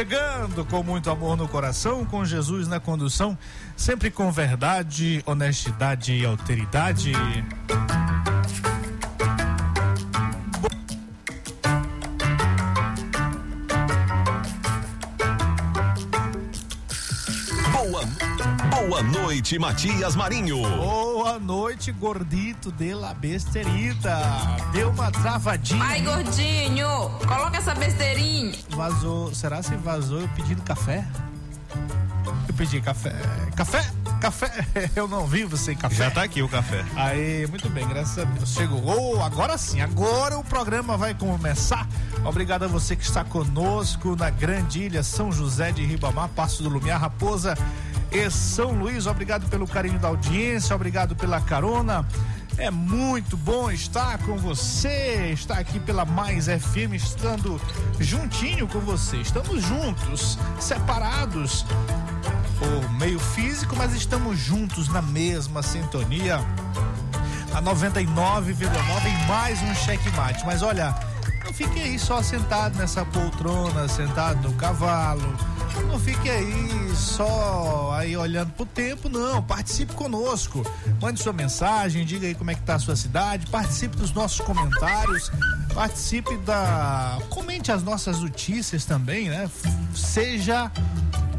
[0.00, 3.36] Chegando com muito amor no coração, com Jesus na condução,
[3.76, 7.12] sempre com verdade, honestidade e alteridade.
[19.50, 20.62] Noite, Matias Marinho.
[20.76, 24.20] Boa noite, gordito de la besterita.
[24.72, 25.82] Deu uma travadinha.
[25.82, 26.86] Ai, gordinho,
[27.26, 28.54] coloca essa besteirinha.
[28.70, 29.34] Vazou.
[29.34, 31.04] Será se vazou eu pedindo café?
[32.46, 33.12] Eu pedi café.
[33.56, 33.90] Café?
[34.20, 34.50] Café?
[34.94, 35.94] Eu não vivo sem café.
[35.94, 36.84] Já tá aqui o café.
[36.94, 38.50] Aí, muito bem, graças a Deus.
[38.50, 38.82] Chegou.
[38.84, 41.88] Oh, agora sim, agora o programa vai começar.
[42.22, 46.68] Obrigado a você que está conosco na Grande Ilha São José de Ribamar, Passo do
[46.68, 47.56] Lumiar, Raposa
[48.10, 49.06] e São Luís.
[49.06, 52.06] Obrigado pelo carinho da audiência, obrigado pela carona.
[52.58, 57.60] É muito bom estar com você, estar aqui pela Mais FM, estando
[57.98, 59.16] juntinho com você.
[59.18, 61.64] Estamos juntos, separados
[62.58, 66.38] por meio físico, mas estamos juntos na mesma sintonia.
[67.54, 68.50] A 99,9
[69.06, 70.44] em mais um checkmate.
[70.44, 70.94] Mas olha,
[71.44, 75.34] não fique aí só sentado nessa poltrona, sentado no cavalo.
[75.86, 79.42] Não fique aí só aí olhando pro tempo, não.
[79.42, 80.64] Participe conosco.
[81.00, 84.40] Mande sua mensagem, diga aí como é que tá a sua cidade, participe dos nossos
[84.40, 85.30] comentários,
[85.74, 87.18] participe da.
[87.28, 89.50] Comente as nossas notícias também, né?
[89.94, 90.70] Seja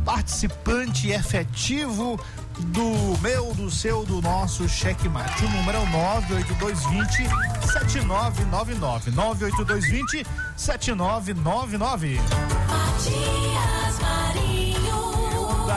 [0.04, 2.20] participante efetivo
[2.60, 5.46] do meu, do seu, do nosso checkmate.
[5.46, 7.24] O número é o 98220
[7.72, 9.12] 7999.
[9.12, 10.26] 98220
[10.56, 12.20] 7999.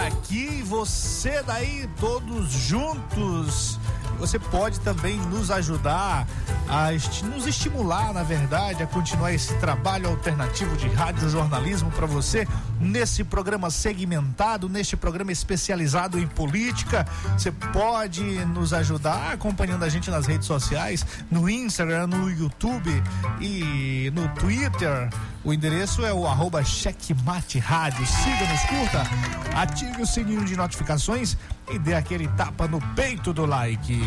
[0.05, 3.79] Daqui, você daí, todos juntos.
[4.19, 6.27] Você pode também nos ajudar
[6.69, 12.05] a esti nos estimular, na verdade, a continuar esse trabalho alternativo de rádio jornalismo para
[12.05, 12.47] você
[12.85, 17.07] nesse programa segmentado, neste programa especializado em política.
[17.37, 22.91] Você pode nos ajudar acompanhando a gente nas redes sociais, no Instagram, no YouTube
[23.41, 25.09] e no Twitter.
[25.43, 28.07] O endereço é o arroba checkmate rádio.
[28.07, 29.03] Siga-nos, curta,
[29.55, 31.37] ative o sininho de notificações
[31.71, 34.01] e dê aquele tapa no peito do like.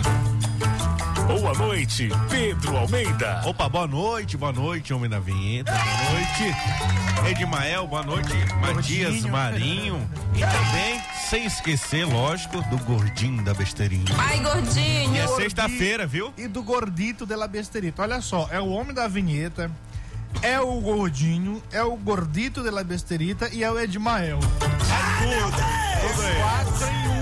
[1.27, 3.41] Boa noite, Pedro Almeida.
[3.45, 5.71] Opa, boa noite, boa noite, homem da vinheta.
[5.73, 9.21] Boa noite, Edmael, boa noite, Matias.
[9.23, 10.09] Marinho.
[10.33, 14.05] E também, sem esquecer, lógico, do gordinho da besteirinha.
[14.17, 15.15] Ai, E gordinho.
[15.21, 16.33] é sexta-feira, viu?
[16.37, 18.01] E do gordito de la besterita.
[18.03, 19.69] Olha só, é o homem da vinheta,
[20.41, 24.39] é o gordinho, é o gordito de la besterita e é o Edmael.
[24.39, 25.51] Tudo,
[26.07, 26.35] tudo aí.
[26.35, 27.16] Quatro em um.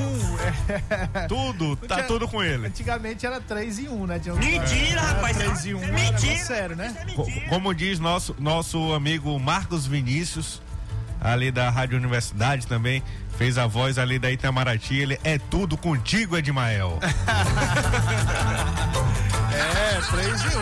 [1.16, 2.68] É Tudo, tá Tinha- tudo com ele.
[2.68, 4.20] Antigamente era 3 em 1, né?
[4.20, 6.44] Tinha Mentira, era rapaz, 3 em 1, é era mentira.
[6.44, 6.96] sério, né?
[7.16, 10.62] Co- Como diz nosso, nosso amigo Marcos Vinícius,
[11.22, 13.02] ali da Rádio Universidade também,
[13.38, 17.00] fez a voz ali da Itamaraty, ele é tudo contigo, Edmael.
[19.56, 20.62] É, 3 em 1.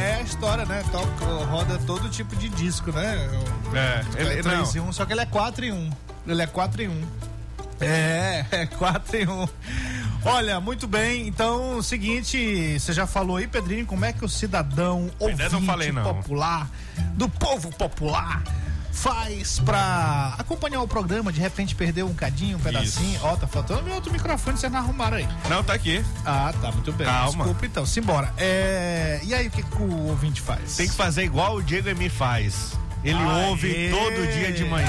[0.00, 0.82] É, é a história, né?
[0.90, 3.28] Toca, roda todo tipo de disco, né?
[3.74, 5.90] É, Ele ele, é não, 3 em 1, só que ele é 4 em 1.
[6.26, 7.04] Ele é 4 em 1.
[7.80, 9.48] É, é 4 em 1.
[10.24, 11.26] Olha, muito bem.
[11.26, 15.92] Então, seguinte, você já falou aí, Pedrinho, como é que o cidadão ouvinte não falei,
[15.92, 16.02] não.
[16.02, 16.68] popular,
[17.14, 18.42] do povo popular,
[18.90, 23.18] faz pra acompanhar o programa, de repente perder um cadinho, um pedacinho.
[23.22, 25.28] Ó, tá faltando meu outro microfone, vocês não arrumaram aí.
[25.48, 26.04] não tá aqui.
[26.26, 27.06] Ah, tá, muito bem.
[27.06, 27.44] Calma.
[27.44, 28.32] Desculpa então, simbora.
[28.36, 29.20] É...
[29.22, 30.76] E aí, o que, que o ouvinte faz?
[30.76, 32.72] Tem que fazer igual o Diego Emi faz.
[33.04, 33.46] Ele Aê!
[33.46, 34.88] ouve todo dia de manhã.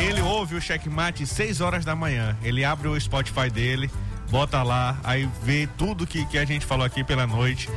[0.00, 2.36] Ele ouve o checkmate 6 horas da manhã.
[2.42, 3.90] Ele abre o Spotify dele,
[4.30, 7.68] bota lá, aí vê tudo que, que a gente falou aqui pela noite.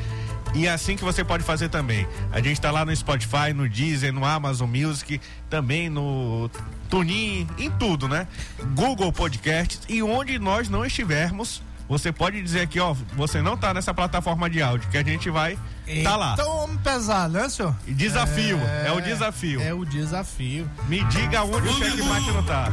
[0.54, 2.08] E é assim que você pode fazer também.
[2.32, 5.20] A gente tá lá no Spotify, no Deezer, no Amazon Music,
[5.50, 6.50] também no
[6.90, 8.28] Tunin, em tudo, né?
[8.76, 13.74] Google Podcasts e onde nós não estivermos, você pode dizer aqui, ó, você não tá
[13.74, 15.60] nessa plataforma de áudio, que a gente vai
[16.06, 16.34] tá lá.
[16.36, 17.76] Então, vamos pesar, né, senhor?
[17.86, 19.62] E Desafio, é, o desafio.
[19.62, 20.72] É o desafio.
[20.88, 22.72] Me diga onde o checkmate não tá.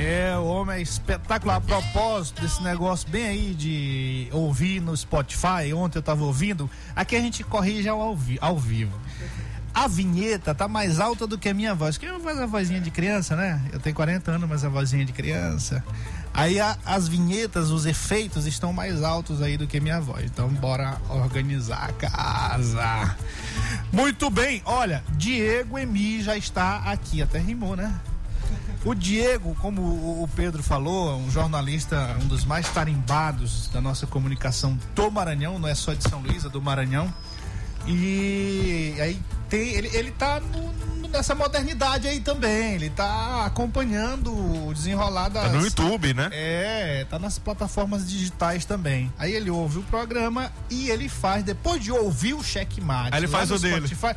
[0.00, 1.56] É, o homem é espetacular.
[1.56, 7.16] A propósito desse negócio bem aí de ouvir no Spotify, ontem eu tava ouvindo, aqui
[7.16, 8.98] a gente corrige ao, ao vivo.
[9.78, 11.96] A vinheta tá mais alta do que a minha voz.
[11.96, 13.62] Quem faz a vozinha de criança, né?
[13.72, 15.84] Eu tenho 40 anos, mas a vozinha de criança.
[16.34, 20.24] Aí a- as vinhetas, os efeitos estão mais altos aí do que minha voz.
[20.24, 23.16] Então bora organizar a casa.
[23.92, 27.94] Muito bem, olha, Diego Emi já está aqui, até rimou, né?
[28.84, 34.76] O Diego, como o Pedro falou, um jornalista, um dos mais tarimbados da nossa comunicação
[34.94, 37.12] do Maranhão, não é só de São Luís, é do Maranhão.
[37.88, 39.18] E aí
[39.48, 40.68] tem, ele, ele tá no-
[41.08, 45.44] nessa modernidade aí também, ele tá acompanhando o desenrolar das...
[45.44, 46.28] Tá no YouTube, né?
[46.30, 49.10] É, tá nas plataformas digitais também.
[49.18, 53.08] Aí ele ouve o programa e ele faz, depois de ouvir o checkmate.
[53.14, 53.88] Aí ele faz o dele.
[53.88, 54.14] Spotify-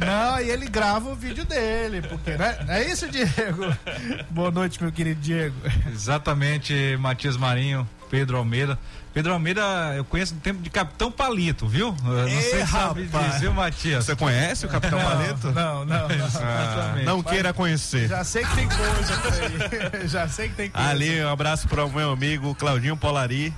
[0.00, 2.64] Não, aí ele grava o vídeo dele, porque, né?
[2.66, 3.64] Não é isso, Diego?
[4.30, 5.54] Boa noite, meu querido Diego.
[5.92, 8.78] Exatamente, Matias Marinho, Pedro Almeida.
[9.12, 9.62] Pedro Almeida
[9.96, 11.94] eu conheço do tempo de Capitão Palito, viu?
[12.04, 13.08] Eu não Ê, sei se sabe
[13.40, 14.04] viu, Matias?
[14.04, 15.50] Você conhece o Capitão Paleto?
[15.52, 16.26] Não, não, não.
[16.42, 18.08] Ah, não queira conhecer.
[18.08, 20.06] Já sei que tem coisa aí.
[20.08, 20.88] Já sei que tem coisa.
[20.88, 23.54] Ali, um abraço para o meu amigo Claudinho Polari.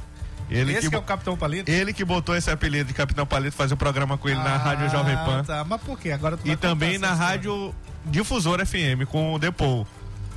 [0.50, 1.70] Ele Esse que, que é o Capitão Palito?
[1.70, 4.58] ele que botou esse apelido de Capitão Palito, fazer o programa com ele na Ah,
[4.58, 5.44] Rádio Jovem Pan.
[5.44, 5.62] Tá.
[5.64, 6.10] Mas por quê?
[6.12, 7.74] Agora tu E também na Rádio
[8.06, 9.86] Difusora FM com o Depou.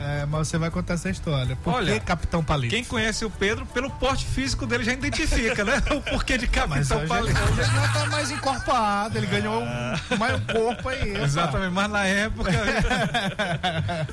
[0.03, 1.55] É, mas você vai contar essa história.
[1.63, 2.73] Por Olha, que Capitão Palito?
[2.73, 5.81] Quem conhece o Pedro, pelo porte físico dele, já identifica, né?
[5.91, 7.39] O porquê de Capitão Palito.
[7.39, 11.15] ele já tá mais encorpado, ele ganhou um, mais um corpo aí.
[11.21, 12.51] Exatamente, mas na época.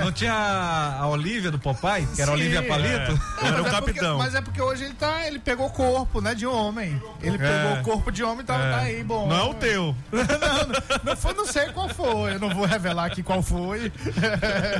[0.00, 0.32] não tinha
[1.00, 3.20] a Olivia do Popeye, que era a Sim, Olivia Palito?
[3.40, 4.18] Eu era o Mas é porque- capitão.
[4.18, 7.00] mas é porque hoje ele tá, ele pegou corpo, né, de homem.
[7.22, 9.28] Ele pegou o corpo de homem e tá, tá aí, bom.
[9.28, 9.96] Não é o teu.
[10.12, 12.34] não, não, não foi, não sei qual foi.
[12.34, 13.92] Eu não vou revelar aqui qual foi.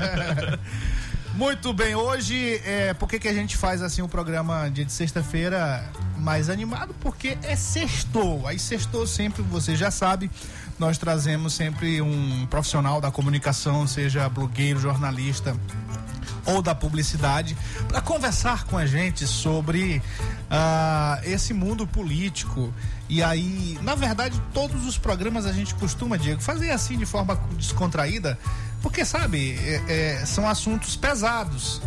[1.35, 4.93] Muito bem, hoje, é, por que, que a gente faz assim um programa dia de
[4.93, 5.83] sexta-feira
[6.19, 6.95] mais animado?
[7.01, 8.47] Porque é sextou.
[8.47, 10.31] Aí sextou sempre, você já sabe,
[10.79, 15.57] nós trazemos sempre um profissional da comunicação, seja blogueiro, jornalista
[16.45, 17.57] ou da publicidade,
[17.89, 20.03] para conversar com a gente sobre
[20.55, 22.73] ah, esse mundo político.
[23.09, 27.37] E aí, na verdade, todos os programas a gente costuma, Diego, fazer assim de forma
[27.57, 28.39] descontraída,
[28.83, 31.81] porque, sabe, é- é, são assuntos pesados.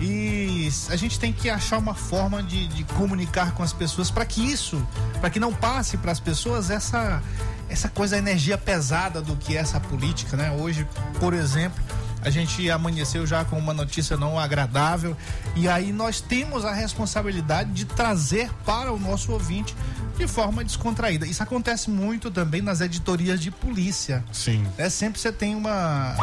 [0.00, 4.24] E a gente tem que achar uma forma de, de comunicar com as pessoas para
[4.24, 4.80] que isso,
[5.20, 7.22] para que não passe para as pessoas essa,
[7.68, 10.50] essa coisa, a energia pesada do que é essa política, né?
[10.52, 10.86] Hoje,
[11.20, 11.82] por exemplo,
[12.22, 15.16] a gente amanheceu já com uma notícia não agradável
[15.54, 19.74] e aí nós temos a responsabilidade de trazer para o nosso ouvinte
[20.16, 21.26] de forma descontraída.
[21.26, 24.24] Isso acontece muito também nas editorias de polícia.
[24.32, 24.66] Sim.
[24.78, 26.14] É sempre você tem uma.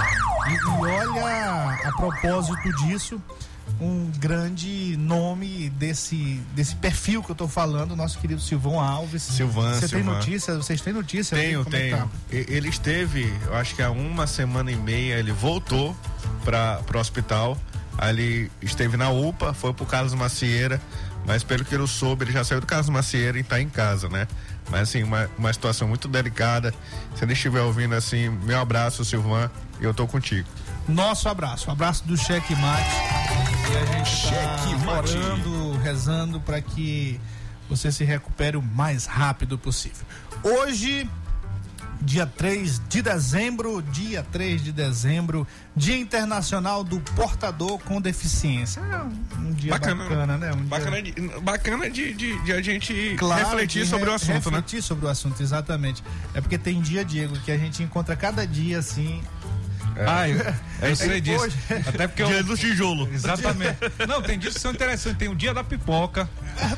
[0.48, 3.22] E, e olha, a propósito disso,
[3.79, 9.21] um grande nome desse, desse perfil que eu tô falando, nosso querido Silvão Alves.
[9.23, 10.13] Silvan, Você tem Silvan.
[10.15, 10.55] notícia?
[10.55, 11.38] Vocês têm notícia?
[11.38, 11.47] aí?
[11.47, 12.11] Tenho, tenho.
[12.31, 15.95] Ele esteve, eu acho que há uma semana e meia, ele voltou
[16.43, 17.57] para o hospital.
[18.01, 20.81] Ele esteve na UPA, foi pro Carlos Macieira,
[21.25, 24.07] mas pelo que eu soube, ele já saiu do Carlos Macieira e tá em casa,
[24.07, 24.25] né?
[24.69, 26.73] Mas assim, uma, uma situação muito delicada.
[27.15, 29.49] Se ele estiver ouvindo assim, meu abraço, Silvan,
[29.81, 30.47] eu tô contigo.
[30.88, 31.69] nosso abraço.
[31.69, 33.18] Um abraço do Cheque Mate.
[33.71, 37.19] E a gente Cheque tá orando, rezando para que
[37.69, 40.05] você se recupere o mais rápido possível.
[40.43, 41.07] Hoje,
[42.01, 45.45] dia 3 de dezembro, dia 3 de dezembro,
[45.75, 48.79] Dia Internacional do Portador com Deficiência.
[48.81, 48.97] É
[49.38, 50.51] um, um dia bacana, né?
[50.51, 51.11] Um dia- bacana, de,
[51.41, 54.57] bacana de, de, de a gente Claro, refletir sobre re- o assunto, né?
[54.57, 56.03] refletir sobre o assunto, exatamente.
[56.33, 59.21] É porque tem dia, Diego, que a gente encontra cada dia assim.
[60.08, 60.38] Ah, eu,
[60.89, 61.48] eu sei disso.
[61.88, 62.44] Até porque Dia eu.
[62.44, 63.10] do tijolo.
[63.13, 63.77] Exatamente.
[64.08, 65.18] Não, tem dias que são interessantes.
[65.18, 66.29] Tem o dia da pipoca,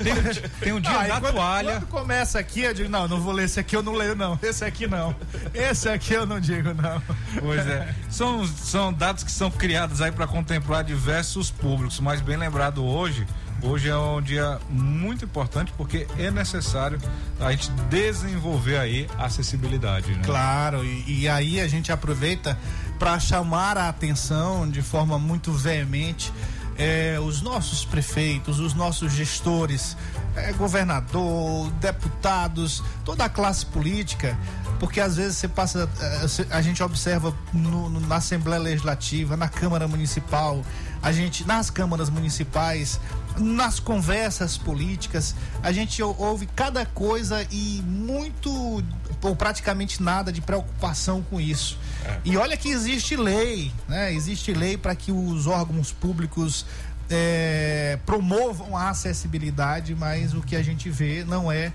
[0.04, 1.72] tem, o tem o dia Ah, da quando, toalha.
[1.74, 4.38] quando começa aqui, eu digo, não, não vou ler esse aqui, eu não leio, não.
[4.42, 5.16] Esse aqui não.
[5.54, 7.02] Esse aqui eu não digo, não.
[7.40, 7.94] Pois é.
[8.10, 13.26] São, são dados que são criados aí para contemplar diversos públicos, mas bem lembrado hoje.
[13.64, 16.98] Hoje é um dia muito importante porque é necessário
[17.40, 20.12] a gente desenvolver aí a acessibilidade.
[20.16, 20.22] Né?
[20.26, 22.58] Claro, e, e aí a gente aproveita
[23.02, 26.32] para chamar a atenção de forma muito veemente
[26.78, 29.98] eh, os nossos prefeitos, os nossos gestores,
[30.36, 34.38] eh, governador, deputados, toda a classe política,
[34.80, 35.90] porque às vezes você passa,
[36.30, 40.64] cê- a gente observa no- no- na Assembleia Legislativa, na Câmara Municipal,
[41.02, 43.00] a gente nas câmaras municipais,
[43.36, 48.84] nas conversas políticas, a gente ou- ouve cada coisa e muito
[49.24, 51.80] ou praticamente nada de preocupação com isso.
[52.24, 54.14] E olha que existe lei, né?
[54.14, 56.66] Existe lei para que os órgãos públicos
[57.10, 61.72] eh, promovam a acessibilidade, mas o que a gente vê não é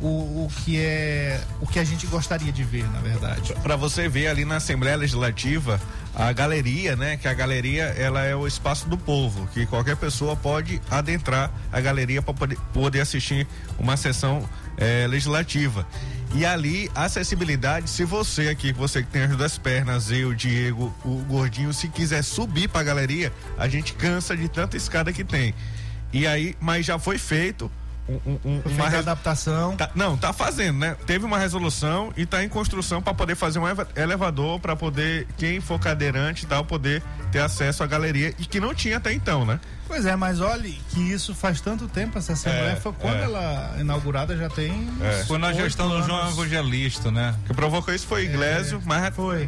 [0.00, 3.52] o, o que é o que a gente gostaria de ver, na verdade.
[3.62, 5.80] Pra você ver ali na Assembleia Legislativa
[6.14, 7.16] a galeria, né?
[7.16, 11.80] Que a galeria ela é o espaço do povo, que qualquer pessoa pode adentrar a
[11.80, 13.46] galeria para poder, poder assistir
[13.78, 15.86] uma sessão eh, legislativa.
[16.34, 21.16] E ali, acessibilidade, se você aqui, você que tem as duas pernas, eu, Diego, o
[21.24, 25.54] Gordinho, se quiser subir pra galeria, a gente cansa de tanta escada que tem.
[26.12, 27.70] E aí, mas já foi feito
[28.08, 29.76] um- um- um- uma feita a re- adaptação.
[29.76, 30.96] Tá- não, tá fazendo, né?
[31.06, 35.26] Teve uma resolução e tá em construção para poder fazer um eva- elevador para poder
[35.36, 39.12] quem for cadeirante e tal poder ter acesso à galeria e que não tinha até
[39.12, 39.60] então, né?
[39.86, 43.22] Pois é, mas olhe que isso faz tanto tempo, essa Assembleia É, foi quando é.
[43.24, 44.70] ela inaugurada já tem.
[44.72, 46.28] uns Foi na gestão do João.
[46.30, 47.34] Evangelista, né?
[47.46, 49.46] Que provocou isso foi Iglesio, mas foi.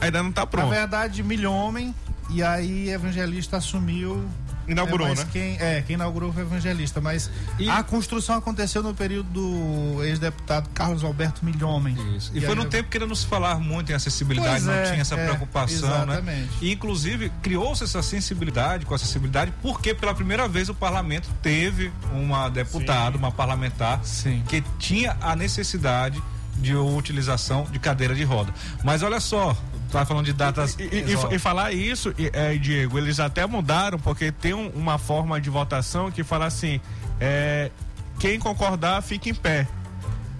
[0.00, 0.70] ainda não tá Na pronto.
[0.70, 1.94] verdade, Milhomem,
[2.30, 4.26] e aí Evangelista assumiu.
[4.66, 5.26] Inaugurou, é, mas né?
[5.32, 10.68] Quem, é, quem inaugurou foi Evangelista, mas E- a construção aconteceu no período do ex-deputado
[10.72, 11.96] Carlos Alberto Milhomem.
[12.16, 12.30] Isso.
[12.34, 14.72] E, E foi no eu- tempo que não se falar muito em acessibilidade, Pois não
[14.72, 16.22] é, tinha essa é, preocupação, exatamente.
[16.24, 16.48] né?
[16.60, 22.48] E, inclusive, criou-se essa sensibilidade com acessibilidade, porque pela primeira vez o parlamento teve uma
[22.48, 24.42] deputada, uma parlamentar, Sim.
[24.48, 26.22] que tinha a necessidade
[26.56, 28.52] de utilização de cadeira de roda.
[28.84, 29.56] Mas olha só,
[29.92, 30.76] tá falando de datas.
[30.78, 34.68] E, e- e- e falar isso, e- é, Diego, eles até mudaram, porque tem um-
[34.70, 36.80] uma forma de votação que fala assim:
[37.20, 37.70] é,
[38.18, 39.66] quem concordar fica em pé.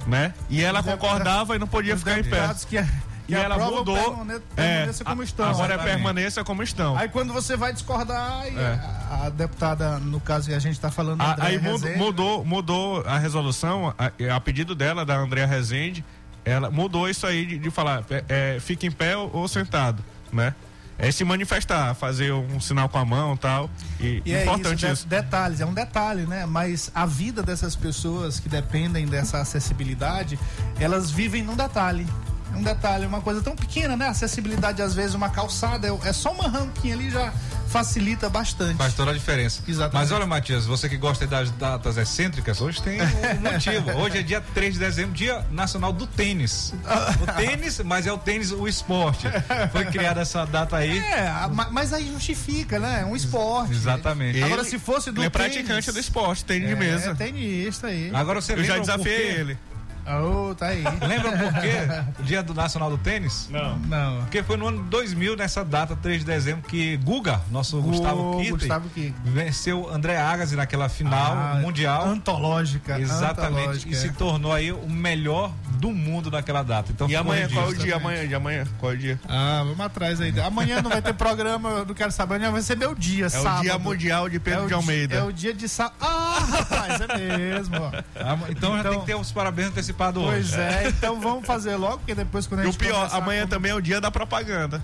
[0.07, 0.35] Né?
[0.51, 2.49] E ela Os concordava e não podia ficar em pé.
[2.69, 2.85] que, que
[3.29, 3.95] E ela mudou.
[3.97, 5.49] permane- permaneça é, como estão.
[5.49, 5.95] Agora é Exatamente.
[5.95, 6.97] permaneça como estão.
[6.99, 8.81] Aí quando você vai discordar, aí É.
[9.13, 11.99] a, a deputada, no caso que a gente está falando, A- Andréa aí mud- Rezende,
[12.01, 16.05] mudou, mudou a resolução, a, a pedido dela, da Andrea Rezende,
[16.45, 18.25] ela mudou isso aí de, de falar, é,
[18.57, 20.55] é, fica em pé ou, ou sentado, né?
[20.99, 23.69] É se manifestar, fazer um sinal com a mão tal,
[23.99, 25.03] e E é importante isso, isso.
[25.05, 26.47] de- detalhes, é um detalhe, né?
[26.47, 30.39] Mas a vida dessas pessoas que dependem dessa acessibilidade,
[30.79, 32.07] elas vivem num detalhe.
[32.55, 34.07] É um detalhe, uma coisa tão pequena, né?
[34.09, 37.33] Acessibilidade, às vezes, uma calçada, é, é só uma ramquinha ali já
[37.73, 38.77] facilita bastante.
[38.77, 39.63] Faz toda a diferença.
[39.67, 39.95] Exatamente.
[39.95, 43.07] Mas olha, Matias, você que gosta das datas excêntricas, hoje tem um
[43.53, 43.91] motivo.
[43.99, 46.75] Hoje é dia 3 de dezembro, dia nacional do tênis.
[47.23, 49.27] O tênis, mas é o tênis, o esporte.
[49.73, 50.99] Foi criada essa data aí.
[50.99, 51.31] É,
[51.71, 53.01] mas aí justifica, né?
[53.03, 53.73] É um esporte.
[53.73, 54.43] Exatamente.
[54.43, 57.15] Agora, Ele- se fosse do Ele é tênis- praticante do esporte, tênis de É, mesa.
[57.15, 58.11] tenista aí.
[58.15, 59.59] Agora você Eu já desafiei ele.
[60.07, 60.83] Oh, tá aí.
[61.07, 61.73] Lembra por quê?
[62.19, 63.49] O dia do Nacional do Tênis?
[63.51, 63.79] Não.
[63.79, 64.21] Não.
[64.23, 69.13] Porque foi no ano 2000, nessa data, 3 de dezembro, que Guga, nosso Gustavo Kittler.
[69.25, 72.07] venceu André Agassi naquela final Ah, mundial.
[72.07, 72.99] Antológica.
[72.99, 73.59] Exatamente.
[73.61, 74.13] antológica, E se é.
[74.13, 76.93] tornou aí o melhor do mundo naquela data.
[76.93, 78.27] Então E amanhã, qual é o dia amanhã?
[78.27, 78.65] De amanhã?
[78.79, 79.21] Qual é o dia?
[79.29, 80.33] Ah, vamos atrás aí.
[80.41, 82.37] Amanhã não vai ter programa, eu não quero saber.
[82.37, 83.59] Amanhã vai ser meu dia, É sábado.
[83.59, 85.15] o dia mundial de Pedro É de Almeida.
[85.17, 85.97] É o dia de sábado.
[86.01, 87.77] Ah, rapaz, é mesmo.
[88.17, 90.51] Ah, Então, já Então- tem que ter os parabéns antecipados hoje.
[90.51, 93.43] Pois é, então vamos fazer logo, porque depois quando a E o gente pior, amanhã
[93.43, 94.83] com- também é o dia da propaganda.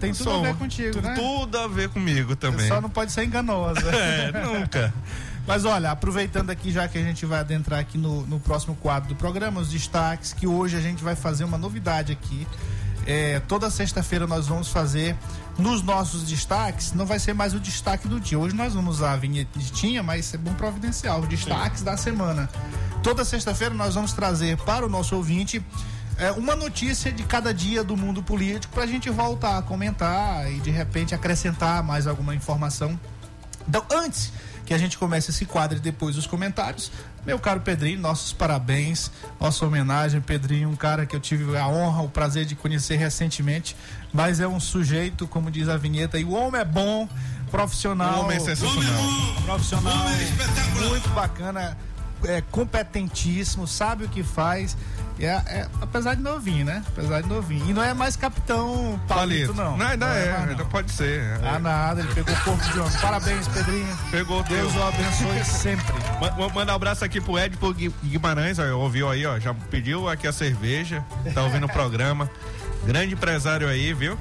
[0.00, 0.42] Tem tudo a Som.
[0.42, 1.14] ver contigo, né?
[1.14, 2.66] Tudo a ver comigo também.
[2.68, 3.80] Só não pode ser enganosa.
[3.94, 4.92] É, nunca.
[5.46, 9.10] Mas olha, aproveitando aqui, já que a gente vai adentrar aqui no, no próximo quadro
[9.10, 12.46] do programa, os destaques, que hoje a gente vai fazer uma novidade aqui.
[13.06, 15.14] É, toda sexta-feira nós vamos fazer
[15.58, 18.38] nos nossos destaques, não vai ser mais o destaque do dia.
[18.38, 22.48] Hoje nós vamos usar a vinhetinha, mas é bom providencial, os destaques da semana.
[23.04, 25.62] Toda sexta-feira nós vamos trazer para o nosso ouvinte
[26.16, 30.50] é, uma notícia de cada dia do mundo político para a gente voltar a comentar
[30.50, 32.98] e de repente acrescentar mais alguma informação.
[33.68, 34.32] Então, antes
[34.64, 36.90] que a gente comece esse quadro e depois os comentários,
[37.26, 42.02] meu caro Pedrinho, nossos parabéns, nossa homenagem, Pedrinho, um cara que eu tive a honra,
[42.02, 43.76] o prazer de conhecer recentemente,
[44.14, 47.06] mas é um sujeito, como diz a vinheta, e o homem é bom,
[47.50, 48.20] profissional.
[48.20, 49.02] O homem é sensacional.
[49.44, 49.94] Profissional,
[50.88, 51.76] muito bacana,
[52.26, 54.76] é, competentíssimo, sabe o que faz.
[55.20, 56.82] É, é, apesar de novinho, né?
[56.88, 57.70] Apesar de novinho.
[57.70, 59.76] E não é mais capitão Palito, não.
[59.76, 60.50] Não, ainda Não é, mais, não.
[60.50, 61.22] ainda pode ser.
[61.44, 62.98] Ah, nada, ele pegou o corpo de homem.
[63.00, 63.98] Parabéns, Pedrinho.
[64.10, 64.82] Pegou Deus teu.
[64.82, 65.94] o abençoe sempre.
[66.20, 69.38] Ma- Vou mandar um abraço aqui pro Ed pro Gui- Guimarães, ó, ouviu aí, ó,
[69.38, 72.28] já pediu aqui a cerveja, tá ouvindo o programa.
[72.86, 74.18] Grande empresário aí, viu?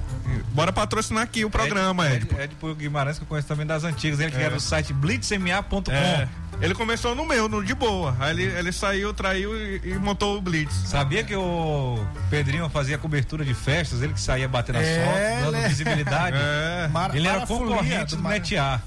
[0.54, 2.28] Bora patrocinar aqui o programa, Ed.
[2.32, 4.20] Ed, Ed Puro Guimarães, que eu conheço também das antigas.
[4.20, 4.44] Ele que É.
[4.44, 5.92] era o site blitzma.com.
[5.92, 6.28] É,
[6.62, 8.16] ele começou no meu, no de boa.
[8.20, 10.74] Aí ele, ele saiu, traiu e, e montou o Blitz.
[10.86, 15.44] Sabia que o Pedrinho fazia cobertura de festas, ele que saía batendo as É, fotos,
[15.46, 15.68] dando né?
[15.68, 16.38] visibilidade.
[16.40, 16.88] É.
[16.90, 18.82] Mar- Ele era concorrente do Mar- Netiar.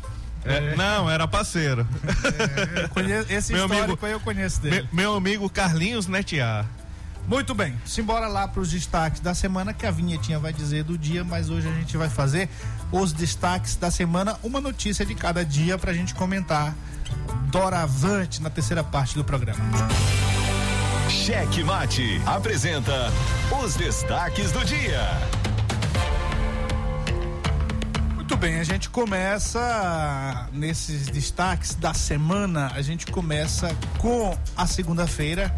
[0.45, 1.87] É, Não, era parceiro.
[2.81, 4.83] Eu conheço- esse Meu histórico amigo- aí eu conheço dele.
[4.83, 6.65] Me- meu amigo Carlinhos Netiar.
[7.29, 10.97] Muito bem, simbora lá para os destaques da semana, que a vinhetinha vai dizer do
[10.97, 12.49] dia, mas hoje a gente vai fazer
[12.93, 16.73] os destaques da semana, uma notícia de cada dia para a gente comentar.
[17.51, 19.59] Doravante na terceira parte do programa.
[21.11, 23.13] Cheque Mate apresenta
[23.61, 25.03] os destaques do dia.
[28.15, 35.53] Muito bem, a gente começa nesses destaques da semana, a gente começa com a segunda-feira.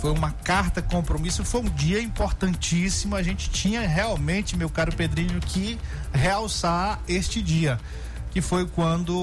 [0.00, 3.14] Foi uma carta compromisso, foi um dia importantíssimo.
[3.14, 5.78] A gente tinha realmente, meu caro Pedrinho, que
[6.10, 7.78] realçar este dia.
[8.30, 9.14] Que foi quando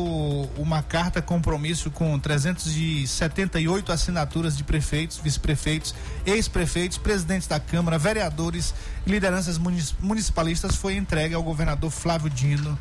[0.56, 8.76] uma carta compromisso com 378 assinaturas de prefeitos, vice-prefeitos, ex-prefeitos, presidentes da Câmara, vereadores
[9.06, 12.78] e lideranças municipalistas foi entregue ao governador Flávio Dino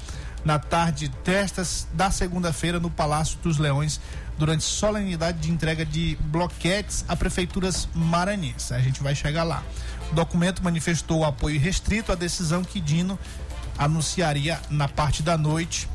[0.47, 4.01] na tarde destas da segunda-feira no Palácio dos Leões,
[4.39, 8.73] durante solenidade de entrega de bloquetes a prefeituras maranhenses.
[8.73, 9.63] A gente vai chegar lá.
[10.11, 13.19] O documento manifestou apoio restrito à decisão que Dino
[13.79, 15.89] anunciaria na parte da noite.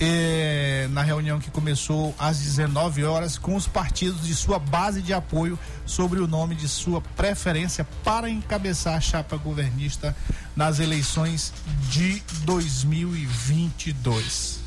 [0.00, 5.12] eh, na reunião que começou às 19 horas com os partidos de sua base de
[5.12, 10.16] apoio sobre o nome de sua preferência para encabeçar a chapa governista
[10.56, 11.52] nas eleições
[11.90, 14.59] de 2022.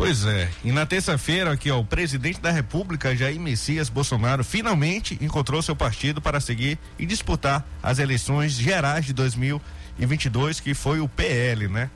[0.00, 5.18] Pois é, e na terça-feira aqui, ó, o presidente da República, Jair Messias Bolsonaro, finalmente
[5.20, 11.08] encontrou seu partido para seguir e disputar as eleições gerais de 2022, que foi o
[11.08, 11.90] PL, né?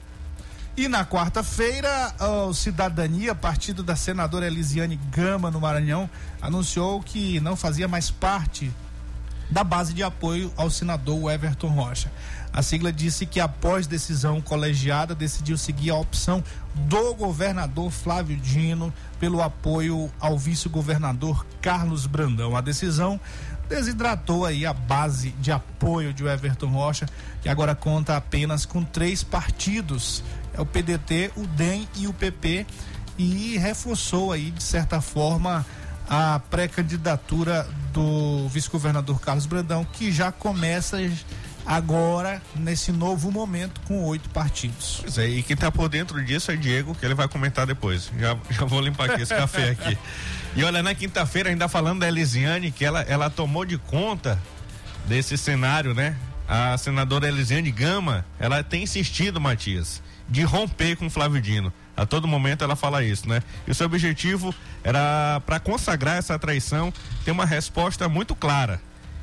[0.77, 6.09] E na quarta-feira, o Cidadania, partido da senadora Elisiane Gama, no Maranhão,
[6.43, 8.71] anunciou que não fazia mais parte
[9.51, 12.11] da base de apoio ao senador Everton Rocha.
[12.53, 16.43] A sigla disse que, após decisão colegiada, decidiu seguir a opção
[16.75, 22.57] do governador Flávio Dino pelo apoio ao vice-governador Carlos Brandão.
[22.57, 23.21] A decisão
[23.69, 27.07] desidratou aí a base de apoio de Everton Rocha,
[27.43, 32.67] que agora conta apenas com três partidos: é o PDT, o DEM e o PP,
[33.19, 35.67] e reforçou aí de certa forma
[36.09, 40.99] a pré-candidatura do vice-governador Carlos Brandão, que já começa
[41.67, 44.99] agora nesse novo momento com oito partidos.
[45.01, 48.11] Pois é, e quem tá por dentro disso é Diego, que ele vai comentar depois.
[48.19, 49.97] Já, já vou limpar aqui esse café aqui.
[50.57, 54.41] E olha, na quinta-feira, ainda falando da Elisiane, que ela, ela tomou de conta
[55.07, 56.17] desse cenário, né?
[56.47, 61.73] A senadora Elisiane Gama, ela tem insistido, Matias, de romper com Flávio Dino.
[61.97, 63.43] A todo momento ela fala isso, né?
[63.67, 66.93] E o seu objetivo era para consagrar essa traição,
[67.25, 68.81] ter uma resposta muito clara,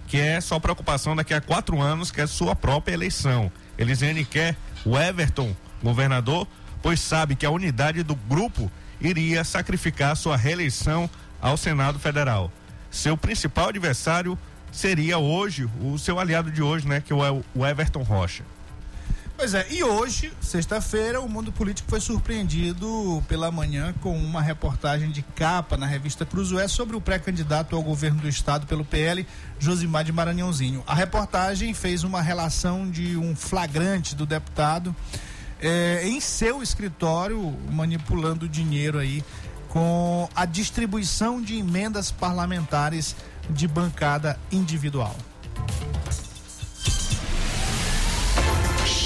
[0.08, 3.52] que é sua preocupação daqui a quatro anos, que é sua própria eleição.
[3.78, 4.56] Elisiane quer
[4.86, 6.48] o Everton governador,
[6.82, 11.10] pois sabe que a unidade do grupo iria sacrificar sua reeleição
[11.42, 12.52] ao Senado Federal.
[12.90, 14.38] Seu principal adversário
[14.72, 17.02] seria hoje, o seu aliado de hoje, né?
[17.02, 18.44] Que é o Everton Rocha.
[19.42, 25.10] Pois é, e hoje, sexta-feira, o mundo político foi surpreendido pela manhã com uma reportagem
[25.10, 29.26] de capa na revista Cruzoé sobre o pré-candidato ao governo do estado pelo PL,
[29.58, 30.84] Josimar de Maranhãozinho.
[30.86, 34.96] A reportagem fez uma relação de um flagrante do deputado
[35.60, 39.24] eh, em seu escritório, manipulando dinheiro aí
[39.70, 43.16] com a distribuição de emendas parlamentares
[43.50, 45.16] de bancada individual.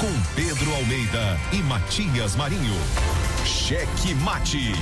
[0.00, 2.74] com Pedro Almeida e Matias Marinho.
[3.44, 4.72] Cheque Mate,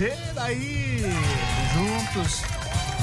[0.00, 1.02] Você daí.
[1.74, 2.40] Juntos.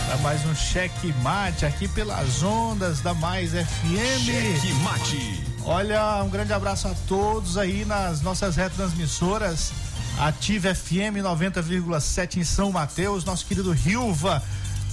[0.07, 4.25] Para mais um cheque mate aqui pelas ondas da Mais FM.
[4.25, 5.43] Cheque Mate.
[5.63, 9.71] Olha, um grande abraço a todos aí nas nossas retransmissoras.
[10.17, 14.41] Ativa FM 90,7 em São Mateus, nosso querido Rilva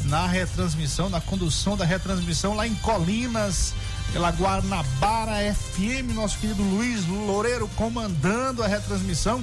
[0.05, 3.73] na retransmissão, na condução da retransmissão lá em Colinas,
[4.13, 9.43] pela Guanabara FM, nosso querido Luiz Loureiro comandando a retransmissão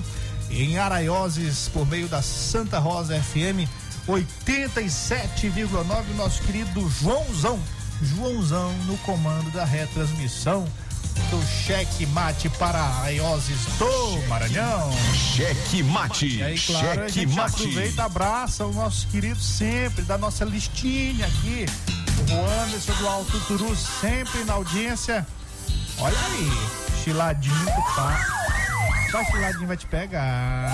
[0.52, 3.68] em Araioses por meio da Santa Rosa FM
[4.08, 7.60] 87,9, nosso querido Joãozão,
[8.02, 10.68] Joãozão no comando da retransmissão
[11.30, 14.92] do cheque mate para Araioses do Maranhão.
[15.14, 16.38] Cheque Mate.
[16.38, 17.56] E aí, claro, a Cheque gente Mate.
[17.56, 21.66] aproveita, abraça o nosso querido sempre, da nossa listinha aqui.
[22.30, 25.28] O Anderson do Alto Turu, sempre na audiência.
[25.98, 26.50] Olha aí,
[27.04, 27.94] chiladinho do
[29.12, 30.70] Vai, chiladinho vai te pegar.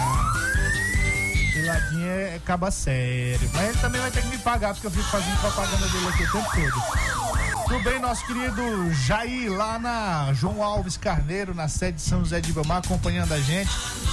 [1.51, 3.49] Chiladinho é, é caba sério.
[3.53, 6.23] Mas ele também vai ter que me pagar, porque eu fico fazendo propaganda dele aqui
[6.23, 7.67] o tempo todo.
[7.67, 12.39] Tudo bem, nosso querido Jair, lá na João Alves Carneiro, na sede de São José
[12.39, 13.69] de Ibamar, acompanhando a gente.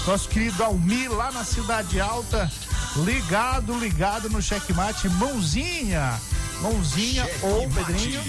[0.07, 2.51] Nosso querido Almir, lá na Cidade Alta,
[2.97, 5.09] ligado, ligado no checkmate.
[5.11, 6.19] Mãozinha,
[6.63, 7.69] mãozinha ou.
[7.71, 8.23] Pedrinho.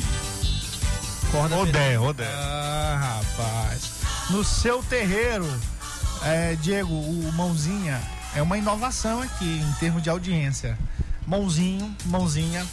[1.32, 2.28] Corda Odé, Odé.
[2.28, 3.96] ah, rapaz.
[4.30, 5.48] No seu terreiro,
[6.24, 8.02] é, Diego, o Mãozinha
[8.36, 10.78] é uma inovação aqui em termos de audiência.
[11.28, 12.66] Mãozinho, Mãozinha,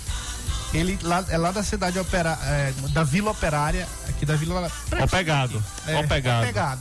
[0.75, 4.71] ele lá, é lá da cidade opera, é, da Vila Operária, aqui da Vila.
[5.01, 5.63] Ó pegado.
[5.87, 6.43] É, Ó pegado.
[6.43, 6.81] ó pegado.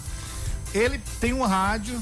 [0.74, 2.02] Ele tem um rádio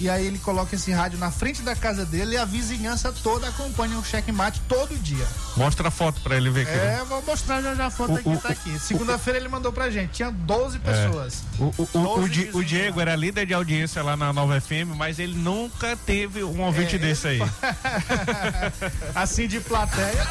[0.00, 3.48] e aí ele coloca esse rádio na frente da casa dele e a vizinhança toda
[3.48, 5.26] acompanha o checkmate todo dia.
[5.56, 8.16] Mostra a foto pra ele ver que É, vou mostrar já já a foto O-
[8.16, 8.78] aqui, o- tá aqui.
[8.78, 11.42] Segunda-feira ele mandou pra gente, tinha 12 pessoas.
[11.58, 13.02] O, o, o, o, 12 Di- o Diego lá.
[13.02, 16.98] era líder de audiência lá na Nova FM, mas ele nunca teve um ouvinte É,
[16.98, 17.40] desse aí.
[19.14, 20.26] assim de plateia.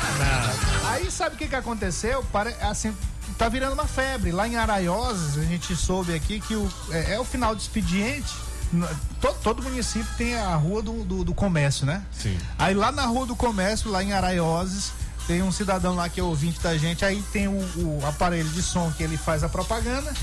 [0.86, 2.24] Aí sabe o que que aconteceu?
[2.32, 2.96] Pare- Assim,
[3.38, 4.32] tá virando uma febre.
[4.32, 8.34] Lá em Araioses, a gente soube aqui que o, é, é o final do expediente.
[9.20, 12.04] Todo, todo município tem a rua do, do, do comércio, né?
[12.12, 12.38] Sim.
[12.58, 14.92] Aí lá na rua do comércio, lá em Araioses,
[15.28, 18.62] tem um cidadão lá que é ouvinte da gente, aí tem o, o aparelho de
[18.62, 20.14] som que ele faz a propaganda.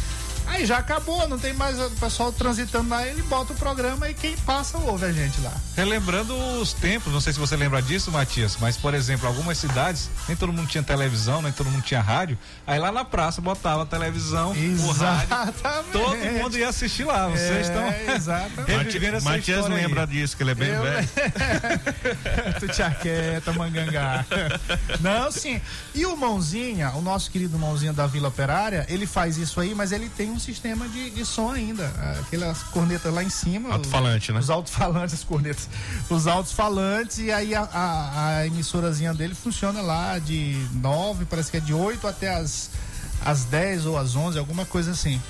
[0.46, 4.14] Aí já acabou, não tem mais o pessoal transitando lá, ele bota o programa e
[4.14, 5.52] quem passa ouve a gente lá.
[5.76, 10.08] Relembrando os tempos, não sei se você lembra disso, Matias, mas, por exemplo, algumas cidades,
[10.28, 12.38] nem todo mundo tinha televisão, nem todo mundo tinha rádio.
[12.66, 15.24] Aí lá na praça botava a televisão, o rádio.
[15.26, 15.90] Exatamente.
[15.92, 17.28] Todo mundo ia assistir lá.
[17.28, 18.98] Vocês É, estão exatamente.
[19.24, 19.82] Matias história aí.
[19.82, 21.08] lembra disso, que ele é bem Eu- velho.
[22.60, 24.24] tu te aquieta, mangangá.
[25.00, 25.60] Não, sim.
[25.94, 29.92] E o Mãozinha, o nosso querido Mãozinha da Vila Operária, ele faz isso aí, mas
[29.92, 31.86] ele tem um sistema de, de som ainda.
[32.20, 33.72] Aquelas cornetas lá em cima.
[33.72, 34.38] Alto-falante, né?
[34.38, 35.68] Os alto-falantes, as cornetas.
[36.10, 41.56] Os altos-falantes, e aí a, a, a emissorazinha dele funciona lá de 9, parece que
[41.56, 42.70] é de 8 até as,
[43.24, 45.20] as 10 ou as 11, alguma coisa assim.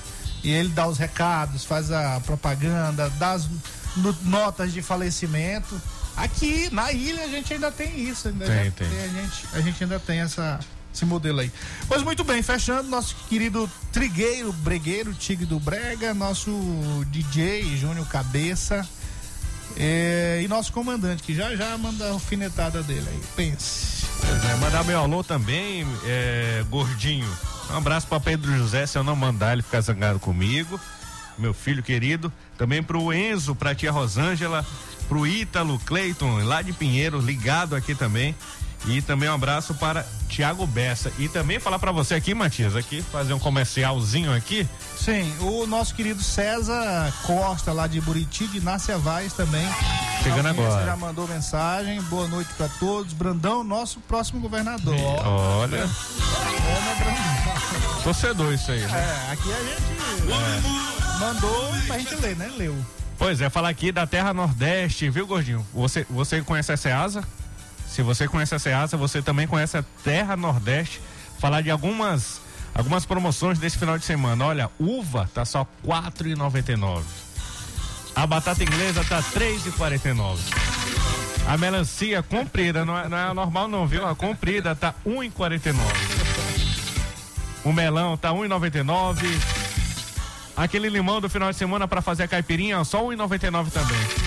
[0.43, 3.47] E ele dá os recados, faz a propaganda, dá as
[3.95, 5.81] no- notas de falecimento.
[6.15, 8.27] Aqui na ilha a gente ainda tem isso.
[8.27, 8.87] Ainda Tem, já- tem.
[8.87, 10.59] A, gente, a gente ainda tem essa,
[10.93, 11.51] esse modelo aí.
[11.87, 16.51] Pois muito bem, fechando, nosso querido trigueiro, bregueiro, Tigre do Brega, nosso
[17.07, 18.87] DJ Júnior Cabeça.
[19.77, 23.21] é, e nosso comandante, que já já manda a alfinetada dele aí.
[23.35, 24.05] Pense.
[24.51, 27.27] É, mandar meu alô também, é, gordinho.
[27.69, 30.79] Um abraço pra Pedro José, se eu não mandar ele ficar zangado comigo.
[31.37, 32.33] Meu filho querido.
[32.57, 34.65] Também pro Enzo, pra tia Rosângela,
[35.07, 38.33] pro Ítalo Cleiton, lá de Pinheiro, ligado aqui também.
[38.85, 41.11] E também um abraço para Tiago Bessa.
[41.17, 44.67] E também falar pra você aqui, Matias, aqui, fazer um comercialzinho aqui.
[44.97, 49.67] Sim, o nosso querido César Costa, lá de Buriti, de Nácia Vaz também.
[50.23, 50.85] Chegando agora.
[50.85, 52.01] Já mandou mensagem.
[52.03, 53.13] Boa noite pra todos.
[53.13, 54.95] Brandão, nosso próximo governador.
[54.95, 58.01] Olha, Ana Brandão.
[58.03, 59.27] torcedor isso aí, né?
[59.27, 62.51] É, aqui a gente mandou pra gente ler, né?
[62.57, 62.75] Leu.
[63.17, 65.65] Pois é, falar aqui da Terra Nordeste, viu, Gordinho?
[65.73, 67.23] Você, você conhece a Ceasa?
[67.97, 71.01] Se você conhece a Ceasa, você também conhece a Terra Nordeste.
[71.39, 72.39] Falar de algumas
[72.75, 74.45] algumas promoções desse final de semana.
[74.45, 77.01] Olha, uva tá só R$ 4,99.
[78.15, 80.37] A batata inglesa tá R$ 3,49.
[81.47, 84.07] A melancia comprida, não é, não é normal não, viu?
[84.07, 85.73] A comprida tá R$ 1,49.
[87.63, 89.25] O melão tá R$ 1,99.
[90.55, 94.26] Aquele limão do final de semana para fazer a caipirinha, só R$ 1,99 também.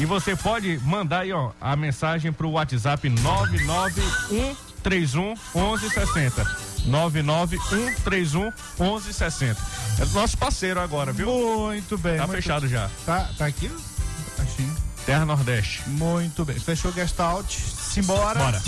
[0.00, 6.42] E você pode mandar aí, ó, a mensagem pro WhatsApp 99131 1160.
[6.86, 9.60] 99131 1160.
[10.00, 11.26] É do nosso parceiro agora, viu?
[11.30, 12.16] Muito bem.
[12.16, 12.88] Tá muito- fechado já.
[13.04, 13.70] Tá, tá aqui?
[14.38, 14.74] Baixinho.
[15.04, 15.82] Terra Nordeste.
[15.88, 16.58] Muito bem.
[16.58, 17.60] Fechou o guest out.
[17.60, 18.38] Simbora.
[18.38, 18.62] Bora.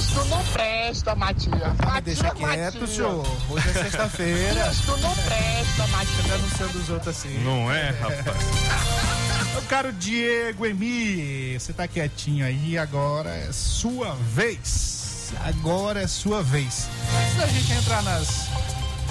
[0.00, 1.54] Isso não presta, Matias.
[1.86, 3.26] Ah, deixa quieto, senhor.
[3.50, 4.70] Hoje é sexta-feira.
[4.70, 6.26] Isso não presta, Matias.
[6.26, 7.38] Tá anunciando os outros assim.
[7.44, 8.24] Não é, rapaz?
[9.58, 15.32] Meu caro Diego Emi, você tá quietinho aí, agora é sua vez.
[15.44, 16.86] Agora é sua vez.
[17.20, 18.46] Antes da gente entrar nas,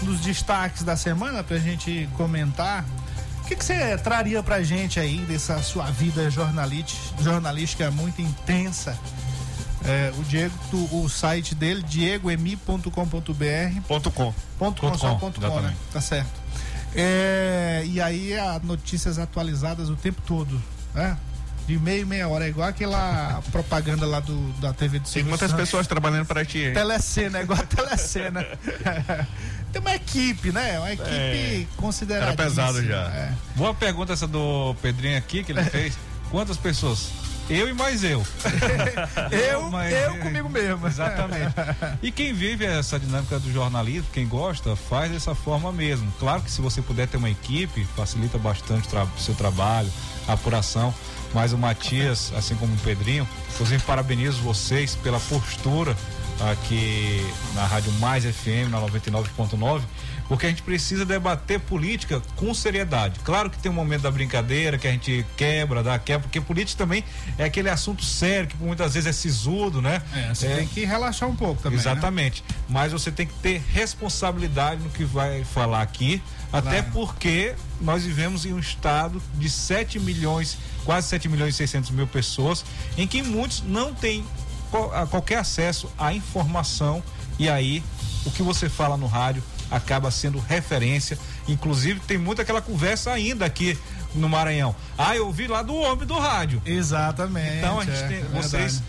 [0.01, 2.85] nos destaques da semana, pra gente comentar,
[3.41, 8.97] o que, que você traria pra gente aí dessa sua vida jornalística, muito intensa?
[9.83, 14.33] É, o Diego, tu- o site dele, diegoemi.com.br Ponto com.
[14.57, 15.75] Ponto com, Ponto só com, ponto com, né?
[15.91, 16.36] Tá certo.
[16.99, 20.61] É, e aí há notícias atualizadas o tempo todo,
[20.95, 21.15] né?
[21.67, 25.11] De meia e meia hora, é igual aquela propaganda lá do, da TV do Tem
[25.11, 25.65] Silvio muitas Santos.
[25.65, 26.73] pessoas trabalhando para ti, hein?
[26.73, 28.45] Telecena, é igual a telecena.
[29.71, 30.79] Tem uma equipe, né?
[30.79, 31.67] Uma equipe É.
[31.75, 32.27] considerada.
[32.27, 33.03] Era pesado já.
[33.09, 33.33] É.
[33.55, 35.97] Boa pergunta essa do Pedrinho aqui que ele fez.
[36.31, 37.09] Quantas pessoas?
[37.49, 38.25] Eu e mais eu.
[39.31, 40.85] Eu, eu comigo mesmo.
[40.87, 41.53] Exatamente.
[42.01, 46.11] E quem vive essa dinâmica do jornalismo, quem gosta, faz dessa forma mesmo.
[46.19, 49.91] Claro que se você puder ter uma equipe, facilita bastante o tra- seu trabalho,
[50.27, 50.93] a apuração.
[51.33, 55.95] Mas o Matias, assim como o Pedrinho, inclusive parabenizo vocês pela postura
[56.41, 59.81] aqui na Rádio Mais FM, na 99.9,
[60.27, 63.19] porque a gente precisa debater política com seriedade.
[63.23, 66.77] Claro que tem um momento da brincadeira que a gente quebra, dá quebra, porque política
[66.83, 67.03] também
[67.37, 70.01] é aquele assunto sério que muitas vezes é sisudo, né?
[70.13, 71.77] É, você É, tem que relaxar um pouco também.
[71.77, 71.81] né?
[71.81, 72.43] Exatamente.
[72.67, 76.21] Mas você tem que ter responsabilidade no que vai falar aqui,
[76.51, 76.91] até Claro.
[76.93, 82.05] porque nós vivemos em um estado de 7 milhões, quase 7 milhões e 600 mil
[82.07, 82.63] pessoas,
[82.97, 84.25] em que muitos não têm
[85.09, 87.03] qualquer acesso à informação
[87.39, 87.83] e aí
[88.25, 91.17] o que você fala no rádio acaba sendo referência.
[91.47, 93.77] Inclusive tem muita aquela conversa ainda aqui
[94.15, 94.75] no Maranhão.
[94.97, 96.61] Ah, eu ouvi lá do homem do rádio.
[96.65, 97.57] Exatamente.
[97.57, 98.81] Então a gente é, tem é vocês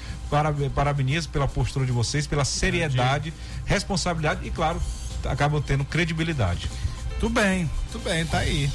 [0.74, 3.32] parabenizo pela postura de vocês, pela seriedade,
[3.64, 4.80] responsabilidade e claro
[5.24, 6.70] acabam tendo credibilidade.
[7.18, 8.70] Tudo bem, tudo bem, tá aí.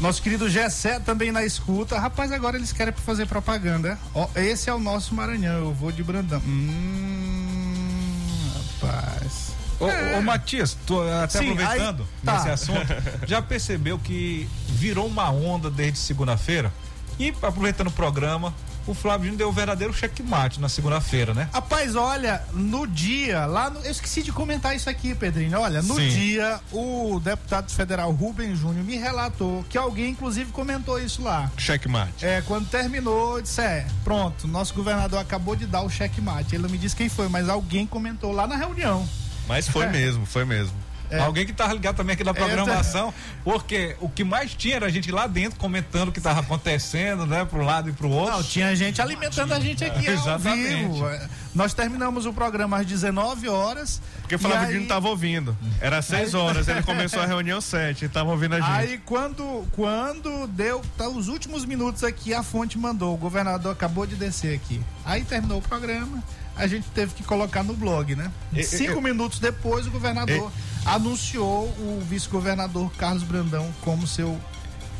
[0.00, 1.98] Nosso querido Gessé também na escuta.
[1.98, 3.98] Rapaz, agora eles querem fazer propaganda.
[4.14, 6.40] Ó, esse é o nosso Maranhão, eu vou de Brandão.
[6.46, 9.52] Hum, rapaz.
[9.80, 12.34] Ô, ô, Matias, tu, até Sim, aproveitando aí- tá.
[12.34, 12.86] nesse assunto,
[13.26, 16.72] já percebeu que virou uma onda desde segunda-feira?
[17.18, 18.54] E aproveitando o programa,
[18.86, 21.48] o Flávio Júnior deu o verdadeiro checkmate na segunda-feira, né?
[21.52, 25.58] Rapaz, olha, no dia, lá no, eu esqueci de comentar isso aqui, Pedrinho.
[25.58, 26.08] Olha, no Sim.
[26.08, 31.50] dia, o deputado federal Rubem Júnior me relatou que alguém, inclusive, comentou isso lá.
[31.56, 32.24] Checkmate.
[32.24, 36.54] É, quando terminou, eu disse: é, pronto, nosso governador acabou de dar o checkmate.
[36.54, 39.06] Ele não me disse quem foi, mas alguém comentou lá na reunião.
[39.48, 39.90] Mas foi É.
[39.90, 40.74] mesmo, foi mesmo.
[41.20, 43.12] Alguém que tava ligado também aqui na programação,
[43.44, 47.26] porque o que mais tinha era a gente lá dentro comentando o que tava acontecendo,
[47.26, 48.34] né, pro lado e pro outro.
[48.36, 50.76] Não, tinha gente alimentando a gente aqui ao Exatamente.
[50.92, 51.08] vivo.
[51.08, 54.00] É, Nós terminamos o programa às 19 horas.
[54.20, 55.56] Porque o Flávio aí- Dino tava ouvindo.
[55.80, 58.70] Era seis horas, ele começou a reunião sete, e tava ouvindo a gente.
[58.70, 64.06] Aí quando, quando deu tá, os últimos minutos aqui, a fonte mandou, o governador acabou
[64.06, 64.80] de descer aqui.
[65.04, 66.22] Aí terminou o programa,
[66.56, 68.30] a gente teve que colocar no blog, né?
[68.52, 70.50] E- Cinco e- minutos depois, o governador
[70.86, 74.38] anunciou o vice-governador Carlos Brandão como seu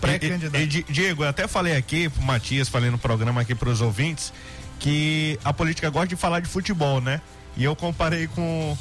[0.01, 0.67] pré-candidato.
[0.67, 4.33] Di- Diego, eu até falei aqui pro Matias, falei no programa aqui pros ouvintes,
[4.79, 7.21] que a política gosta de falar de futebol, né?
[7.57, 8.77] E eu comparei com,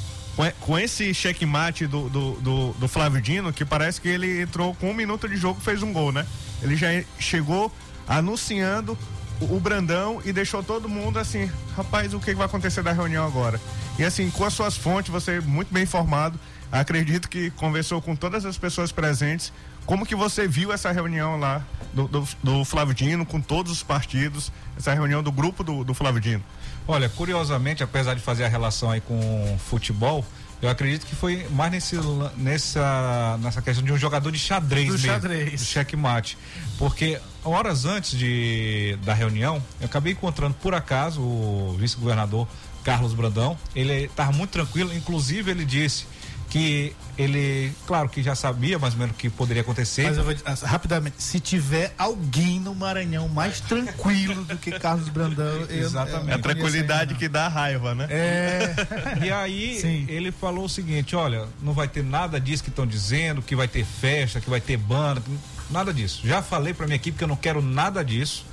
[0.60, 4.90] com, esse checkmate do, do, do, do Flávio Dino, que parece que ele entrou com
[4.90, 6.26] um minuto de jogo e fez um gol, né?
[6.60, 6.88] Ele já
[7.18, 7.72] chegou
[8.06, 8.98] anunciando
[9.40, 13.26] o, o Brandão e deixou todo mundo assim, rapaz, o que vai acontecer da reunião
[13.26, 13.60] agora?
[13.98, 16.38] E assim, com as suas fontes, você é muito bem informado,
[16.70, 19.52] acredito que conversou com todas as pessoas presentes.
[19.84, 23.82] Como que você viu essa reunião lá do, do, do Flávio Dino, com todos os
[23.82, 26.42] partidos, essa reunião do grupo do, do Flávio Dino?
[26.88, 30.24] Olha, curiosamente, apesar de fazer a relação aí com futebol,
[30.60, 31.96] eu acredito que foi mais nesse,
[32.36, 35.06] nessa, nessa questão de um jogador de xadrez Do mesmo.
[35.06, 35.60] xadrez.
[35.60, 36.38] Do checkmate.
[36.78, 42.48] Porque horas antes de, da reunião, eu acabei encontrando por acaso o vice-governador
[42.82, 43.58] Carlos Brandão.
[43.74, 46.06] Ele estava muito tranquilo, inclusive ele disse
[46.48, 50.04] que ele, claro que já sabia mais ou menos o que poderia acontecer.
[50.04, 54.70] Mas eu vou dizer, ah, rapidamente, se tiver alguém no Maranhão mais tranquilo do que
[54.78, 56.28] Carlos Brandão, eu, Exatamente.
[56.28, 58.06] É a eu não tranquilidade que dá raiva, né?
[58.10, 58.74] É.
[59.26, 60.04] E aí Sim.
[60.08, 63.66] ele falou o seguinte, olha, não vai ter nada disso que estão dizendo, que vai
[63.66, 65.22] ter festa, que vai ter banda,
[65.70, 66.20] nada disso.
[66.24, 68.44] Já falei pra minha equipe que eu não quero nada disso.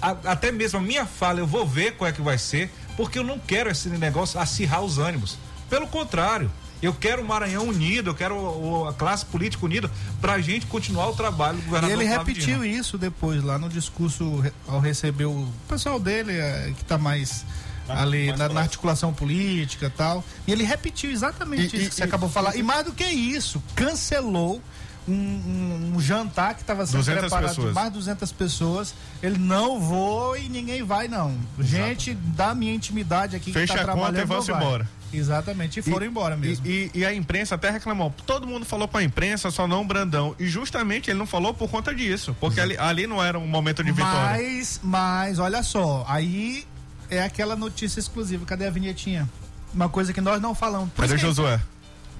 [0.00, 3.18] A- até mesmo a minha fala eu vou ver qual é que vai ser, porque
[3.18, 5.36] eu não quero esse negócio acirrar os ânimos.
[5.68, 6.50] Pelo contrário,
[6.82, 9.90] eu quero o Maranhão unido, eu quero a classe política unida
[10.20, 12.64] pra gente continuar o trabalho do E governador ele Flávio repetiu Dino.
[12.66, 17.44] isso depois, lá no discurso, ao receber o pessoal dele, eh, que tá mais
[17.88, 20.24] ali na, na articulação política e tal.
[20.46, 22.56] E ele repetiu exatamente E- isso e- que você e- acabou de falar.
[22.56, 24.60] E mais do que isso, cancelou
[25.06, 27.74] um, um- um jantar que estava sendo 200 preparado de pessoas.
[27.74, 28.94] mais de 200 pessoas.
[29.20, 31.36] Ele não vou e ninguém vai, não.
[31.58, 34.56] Gente da minha intimidade aqui Fecha que tá a conta trabalhando e vai.
[34.62, 34.88] embora.
[35.12, 36.66] Exatamente, e foram embora mesmo.
[36.66, 38.14] E, e- e a imprensa até reclamou.
[38.26, 40.34] Todo mundo falou com a imprensa, só não o Brandão.
[40.38, 42.36] E justamente ele não falou por conta disso.
[42.40, 44.42] Porque ali, ali não era um momento de vitória.
[44.42, 46.66] Mas, mas, olha só, aí
[47.10, 48.44] é aquela notícia exclusiva.
[48.46, 49.28] Cadê a vinhetinha?
[49.74, 50.90] Uma coisa que nós não falamos.
[50.92, 51.60] Por, Cadê isso, que, Josué?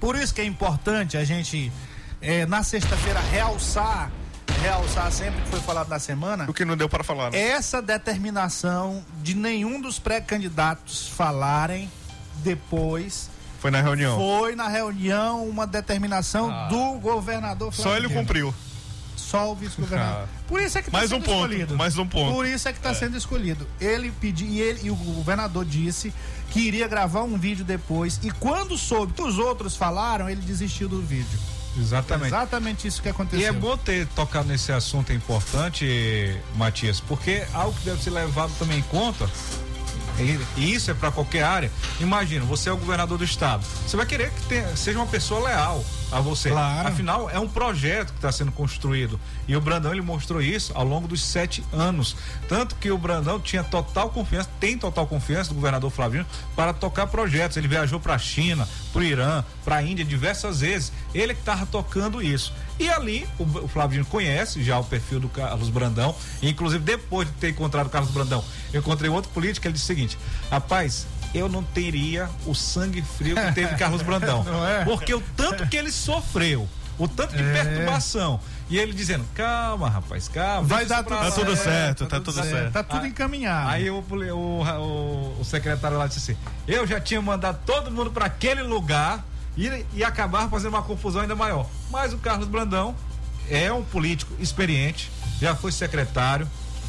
[0.00, 1.70] por isso que é importante a gente,
[2.20, 4.10] é, na sexta-feira, realçar,
[4.62, 7.38] realçar sempre que foi falado na semana, O que não deu para falar, né?
[7.38, 11.90] essa determinação de nenhum dos pré-candidatos falarem
[12.42, 13.30] depois.
[13.60, 14.16] Foi na reunião.
[14.16, 16.66] Foi na reunião uma determinação Ah.
[16.68, 18.20] do governador Só Flávio ele Dino.
[18.20, 18.54] cumpriu.
[19.16, 20.24] Só o vice-governador.
[20.24, 20.42] Ah.
[20.48, 21.76] Por isso é que está Mais sendo um ponto, escolhido.
[21.76, 22.32] mais um ponto.
[22.34, 23.66] Por isso é que está sendo escolhido.
[23.80, 26.12] Ele pediu, e, ele, e o governador disse
[26.50, 28.18] que iria gravar um vídeo depois.
[28.22, 31.38] E quando soube que os outros falaram, ele desistiu do vídeo.
[31.78, 32.26] Exatamente.
[32.26, 33.48] Exatamente isso que E aconteceu.
[33.48, 38.80] é bom ter tocado nesse assunto importante, Matias, porque algo que deve ser levado também
[38.80, 39.26] em conta,
[40.18, 41.70] e, isso é para qualquer área.
[42.00, 43.64] Imagina, você é o governador do estado.
[43.86, 46.50] Você vai querer que tenha- seja uma pessoa leal a você.
[46.50, 46.88] Claro.
[46.88, 49.18] Afinal, é um projeto que está sendo construído.
[49.48, 52.14] E o Brandão ele mostrou isso ao longo dos sete anos.
[52.48, 57.06] Tanto que o Brandão tinha total confiança, tem total confiança do governador Flavinho para tocar
[57.06, 57.56] projetos.
[57.56, 60.92] Ele viajou para a China, para o Irã, para a Índia diversas vezes.
[61.14, 62.52] Ele que estava tocando isso.
[62.82, 66.14] E ali, o, o Flavinho conhece já o perfil do Carlos Brandão.
[66.42, 69.66] Inclusive, depois de ter encontrado o Carlos Brandão, eu encontrei outro político.
[69.66, 70.18] Ele disse o seguinte:
[70.50, 71.06] rapaz.
[71.34, 74.44] Eu não teria o sangue frio que teve Carlos Brandão.
[74.68, 74.84] É?
[74.84, 76.68] Porque o tanto que ele sofreu,
[76.98, 77.52] o tanto de É.
[77.54, 78.38] perturbação.
[78.68, 80.68] E ele dizendo: calma, rapaz, calma.
[80.68, 82.72] Vai dar tudo Tá lá." tudo certo, certo, tá tudo certo.
[82.72, 83.70] Tá tudo encaminhado.
[83.70, 88.10] Aí o, o, o, o secretário lá disse assim: Eu já tinha mandado todo mundo
[88.10, 89.24] para aquele lugar
[89.56, 91.68] e, e acabar fazendo uma confusão ainda maior.
[91.90, 92.94] Mas o Carlos Brandão
[93.48, 95.10] é um político experiente,
[95.40, 96.48] já foi secretário,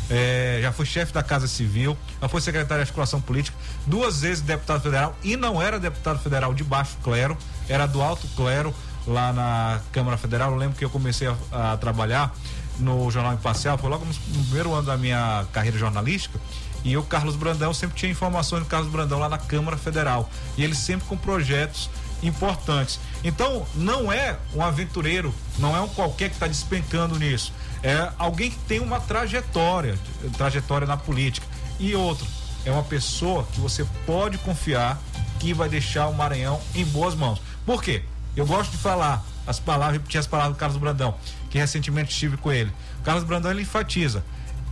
[0.10, 4.42] é, já foi chefe da Casa Civil, já foi secretário de articulação política, duas vezes
[4.42, 8.74] deputado federal e não era deputado federal de baixo clero, era do alto clero
[9.08, 10.52] lá na Câmara Federal.
[10.52, 12.34] Eu lembro que eu comecei a, a trabalhar
[12.80, 16.40] no Jornal Imparcial, foi logo no primeiro ano da minha carreira jornalística.
[16.84, 20.30] E o Carlos Brandão sempre tinha informações do Carlos Brandão lá na Câmara Federal.
[20.58, 21.90] E ele sempre com projetos
[22.24, 23.00] importantes.
[23.24, 27.54] Então, não é um aventureiro, não é um qualquer que está despencando nisso.
[27.84, 29.98] É alguém que tem uma trajetória,
[30.38, 31.46] trajetória na política.
[31.80, 32.26] E outro,
[32.66, 35.00] é uma pessoa que você pode confiar
[35.40, 37.42] que vai deixar o Maranhão em boas mãos.
[37.66, 38.04] Por quê?
[38.36, 41.16] Eu gosto de falar as palavras, repetir as palavras do Carlos Brandão,
[41.50, 42.72] que recentemente estive com ele.
[43.00, 44.24] O Carlos Brandão ele enfatiza.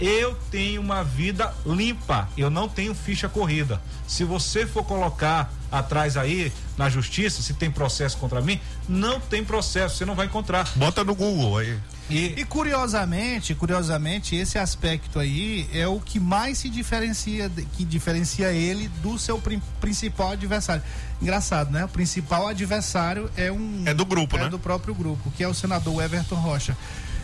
[0.02, 3.80] Eu tenho uma vida limpa, eu não tenho ficha corrida.
[4.08, 9.43] Se você for colocar atrás aí na justiça, se tem processo contra mim, não tem
[9.45, 10.68] processo, você não vai encontrar.
[10.76, 11.78] Bota no Google aí.
[12.10, 18.52] E, E curiosamente, curiosamente, esse aspecto aí é o que mais se diferencia, que diferencia
[18.52, 20.82] ele do seu prin- principal adversário.
[21.22, 21.86] Engraçado, né?
[21.86, 24.49] O principal adversário é um É do grupo, é né?
[24.49, 26.76] do próprio grupo, que é o senador Everton Rocha.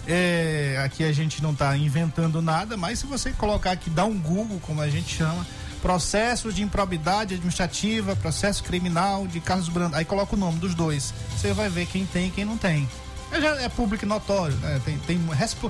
[0.08, 4.18] É, aqui a gente não está inventando nada, mas se você colocar aqui, dá um
[4.18, 5.46] Google, como a gente chama,
[5.82, 11.14] processos de improbidade administrativa, processo criminal de Carlos Brando, aí coloca o nome dos dois.
[11.38, 12.88] Você vai ver quem tem e quem não tem.
[13.30, 14.80] É, já é público e notório, né?
[14.86, 15.70] Tem, tem respo-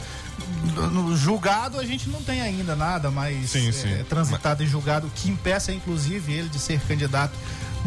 [0.91, 4.03] no julgado a gente não tem ainda nada, mas Sim, é, sim.
[4.07, 7.33] transitado em julgado que impeça inclusive ele de ser candidato.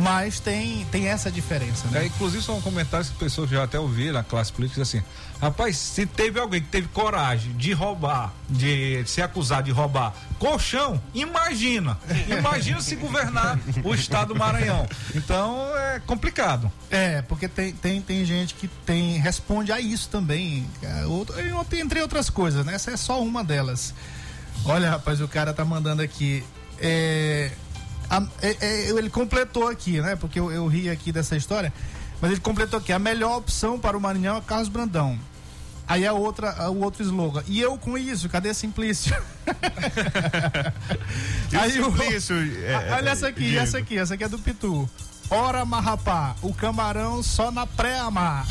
[0.01, 2.07] Mas tem, tem essa diferença, É, né?
[2.07, 5.03] inclusive são comentários que pessoas já até ouviram na classe política assim,
[5.41, 11.01] rapaz, se teve alguém que teve coragem de roubar, de ser acusado de roubar colchão,
[11.15, 11.99] imagina,
[12.29, 14.89] imagina se governar o estado do Maranhão.
[15.15, 16.71] Então é complicado.
[16.91, 20.67] É, porque tem, tem, tem gente que tem responde a isso também.
[21.09, 21.35] Outro-
[21.77, 22.75] entre outras coisas, né?
[22.75, 23.95] Essa é só uma delas.
[24.65, 26.43] Olha, rapaz, o cara tá mandando aqui.
[26.79, 27.51] É,
[28.11, 30.17] a- é- é, ele completou aqui, né?
[30.17, 31.73] Porque eu, eu ri aqui dessa história.
[32.21, 35.19] Mas ele completou aqui: a melhor opção para o Maranhão é Carlos Brandão.
[35.89, 37.43] Aí a outra, a- o outro slogan.
[37.49, 39.17] E eu com isso, cadê Simplício?
[41.59, 43.59] Aí o- Simplício, é, Ah, Olha essa aqui, Diego.
[43.63, 44.89] essa aqui, essa aqui é do Pitu.
[45.31, 48.45] Ora, marrapá, o camarão só na pré-amar.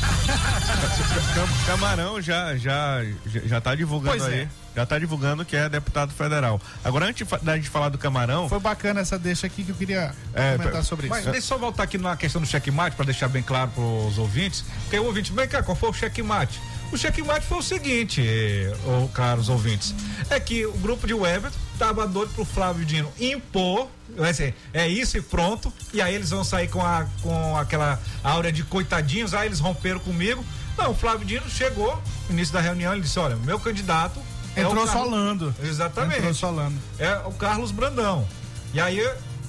[1.34, 4.40] Cam- Camarão já, já, já, já tá divulgando Pois aí.
[4.40, 4.48] é.
[4.74, 6.60] Já tá divulgando que é deputado federal.
[6.84, 10.14] Agora, antes da gente falar do Camarão, Foi bacana essa deixa aqui que eu queria
[10.32, 11.14] É, comentar sobre isso.
[11.14, 13.82] Mas deixa eu só voltar aqui na questão do checkmate para deixar bem claro para
[13.82, 16.60] os ouvintes, porque o ouvinte, vem cá, qual foi o checkmate?
[16.92, 19.94] O checkmate foi o seguinte, eh, ô, caros ouvintes,
[20.28, 23.86] é que o grupo de Weber tava doido pro Flávio Dino impor,
[24.16, 28.00] vai ser, é isso e pronto, e aí eles vão sair com, a, com aquela
[28.24, 30.44] áurea de coitadinhos, aí eles romperam comigo.
[30.76, 31.96] Não, o Flávio Dino chegou,
[32.28, 34.20] no início da reunião, ele disse, olha, meu candidato
[34.56, 35.54] é Entrou Carlos- solando.
[35.62, 36.76] Exatamente Entrou solando.
[36.98, 38.26] é o Carlos Brandão.
[38.74, 39.00] E aí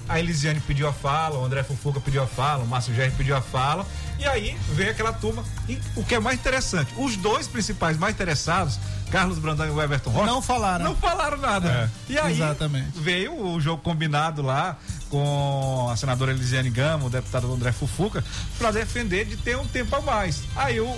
[0.07, 3.35] a Elisiane pediu a fala, o André Fufuca pediu a fala, o Márcio Gerri pediu
[3.35, 3.85] a fala.
[4.21, 5.43] E aí veio aquela turma.
[5.67, 8.79] E o que é mais interessante, os dois principais mais interessados,
[9.11, 10.85] Carlos Brandão e o Everton Rocha, Não falaram.
[10.85, 11.91] não falaram nada.
[12.07, 12.91] E aí Exatamente.
[12.99, 14.77] veio o jogo combinado lá
[15.09, 18.23] com a senadora Elisiane Gama, o deputado André Fufuca,
[18.59, 20.43] para defender de ter um tempo a mais.
[20.55, 20.97] Aí o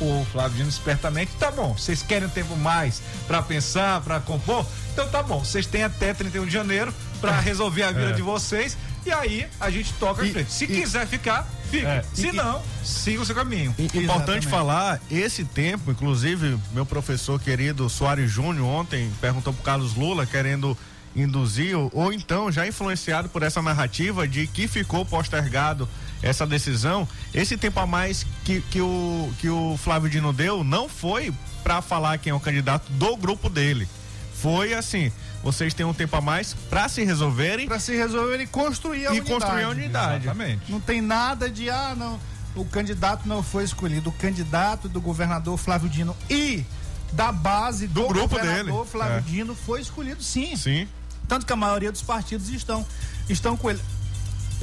[0.00, 4.66] o Flávio Dino espertamente, tá bom, vocês querem um tempo mais para pensar, para compor?
[4.92, 8.12] Então tá bom, vocês têm até 31 de janeiro para resolver a vida É.
[8.12, 10.50] de vocês e aí a gente toca em E- frente.
[10.50, 11.46] Se e- quiser ficar,
[11.78, 11.88] fica.
[11.88, 12.04] É.
[12.14, 13.74] Se E- não, siga o seu caminho.
[13.78, 14.46] I- Importante Exatamente.
[14.48, 20.76] falar, esse tempo, inclusive, meu professor querido Soares Júnior ontem perguntou pro Carlos Lula querendo
[21.14, 25.86] induzir ou, ou então já influenciado por essa narrativa de que ficou postergado
[26.22, 30.88] essa decisão, esse tempo a mais que, que, o, que o Flávio Dino deu não
[30.88, 33.86] foi para falar quem é o candidato do grupo dele.
[34.34, 35.12] Foi assim,
[35.42, 39.14] vocês têm um tempo a mais para se resolverem Pra se resolver e construir a
[39.14, 39.32] e unidade.
[39.32, 40.24] construir a unidade.
[40.24, 40.70] Exatamente.
[40.70, 42.18] Não tem nada de, ah, não,
[42.54, 44.10] o candidato não foi escolhido.
[44.10, 46.64] O candidato do governador Flávio Dino e
[47.12, 48.88] da base do, Do grupo governador dele.
[48.90, 49.20] Flávio É.
[49.20, 50.56] Dino foi escolhido sim.
[50.56, 50.88] Sim.
[51.28, 52.84] Tanto que a maioria dos partidos estão,
[53.28, 53.80] estão com ele.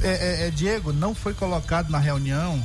[0.02, 0.08] É,
[0.44, 2.62] é, é, Diego, não foi colocado na reunião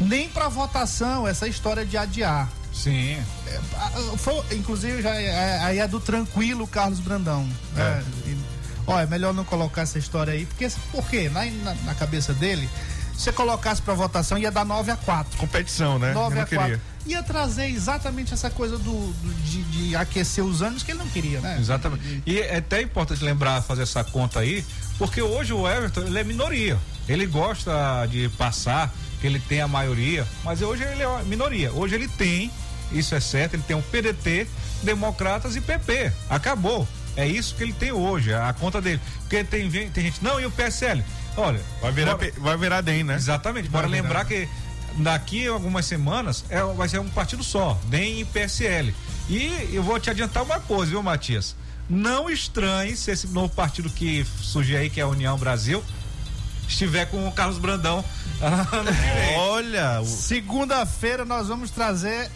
[0.00, 2.48] nem para votação essa história de adiar.
[2.76, 3.16] Sim.
[3.74, 7.48] Ah, Foi, inclusive, já é, aí é do tranquilo Carlos Brandão.
[7.74, 8.04] né?
[8.26, 8.36] E,
[8.86, 11.28] Ó, é melhor não colocar essa história aí, porque por quê?
[11.28, 12.68] Na, na, na cabeça dele,
[13.16, 16.12] se você colocasse para votação, ia dar 9 a 4 Competição, né?
[16.12, 16.66] 9 Eu a não queria.
[16.78, 20.98] 4 Ia trazer exatamente essa coisa do, do- de, de aquecer os ânimos que ele
[21.00, 21.56] não queria, né?
[21.58, 22.22] Exatamente.
[22.26, 24.64] E é até importante lembrar, fazer essa conta aí,
[24.98, 26.78] porque hoje o Everton ele é minoria.
[27.08, 31.72] Ele gosta de passar, que ele tem a maioria, mas hoje ele é minoria.
[31.72, 32.50] Hoje ele tem,
[32.92, 34.46] isso é certo, ele tem um PDT,
[34.82, 36.12] Democratas e PP.
[36.30, 36.86] Acabou.
[37.16, 39.00] É isso que ele tem hoje, a conta dele.
[39.20, 41.02] Porque tem, tem gente, não, e o PSL?
[41.36, 43.14] Olha, Vai virar, bora- vai virar DEM, né?
[43.14, 43.68] Exatamente.
[43.68, 44.46] Bora lembrar que
[44.98, 48.94] daqui a algumas semanas é, vai ser um partido só, DEM e PSL.
[49.28, 51.56] E eu vou te adiantar uma coisa, viu, Matias?
[51.88, 55.82] Não estranhe se esse novo partido que surgir aí, que é a União Brasil,
[56.68, 58.04] estiver com o Carlos Brandão.
[59.36, 62.30] Olha, o- Segunda-feira nós vamos trazer.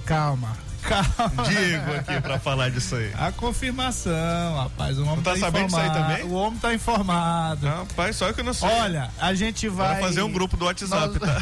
[0.00, 0.56] Calma.
[0.82, 1.44] Calma.
[1.48, 3.12] Diego aqui pra falar disso aí.
[3.14, 4.98] A confirmação, rapaz.
[4.98, 6.08] O homem tá tá, sabendo disso aí informado.
[6.10, 6.24] também?
[6.26, 7.66] O homem tá informado.
[7.68, 8.68] Rapaz, só que eu não sei.
[8.68, 9.92] Olha, a gente vai.
[9.92, 11.40] Vai fazer um grupo do WhatsApp, Nós- tá?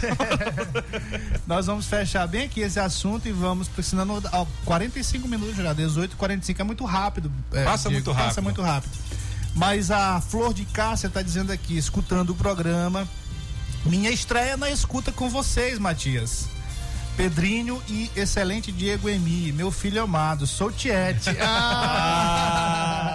[1.46, 4.22] Nós vamos fechar bem aqui esse assunto e vamos precisando.
[4.32, 7.32] Ó, 45 minutos já, 18 45 é muito rápido.
[7.54, 8.42] é, Passa muito Passa rápido.
[8.44, 8.92] muito rápido.
[9.54, 13.08] Mas a Flor de Cássia tá dizendo aqui, escutando o programa.
[13.86, 16.46] Minha estreia na escuta com vocês, Matias.
[17.16, 21.30] Pedrinho e excelente Diego Emi, meu filho amado, sou Tiete.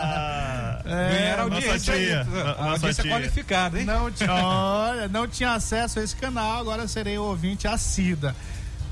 [0.07, 0.79] Ah!
[0.85, 1.93] Ganharam nossa audiência.
[1.93, 2.05] aí.
[2.05, 2.27] tia,
[2.59, 3.11] A audiência tia.
[3.11, 3.85] qualificada, hein?
[3.85, 8.35] Não tinha, olha, não tinha acesso a esse canal, agora serei ouvinte assídua.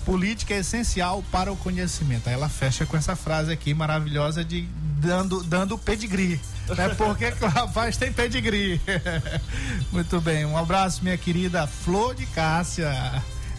[0.05, 2.27] Política é essencial para o conhecimento.
[2.27, 4.67] Aí ela fecha com essa frase aqui maravilhosa de
[4.99, 6.41] dando, dando pedigree.
[6.75, 6.89] Né?
[6.89, 8.81] Porque que o rapaz tem pedigree.
[9.93, 12.91] Muito bem, um abraço, minha querida Flor de Cássia.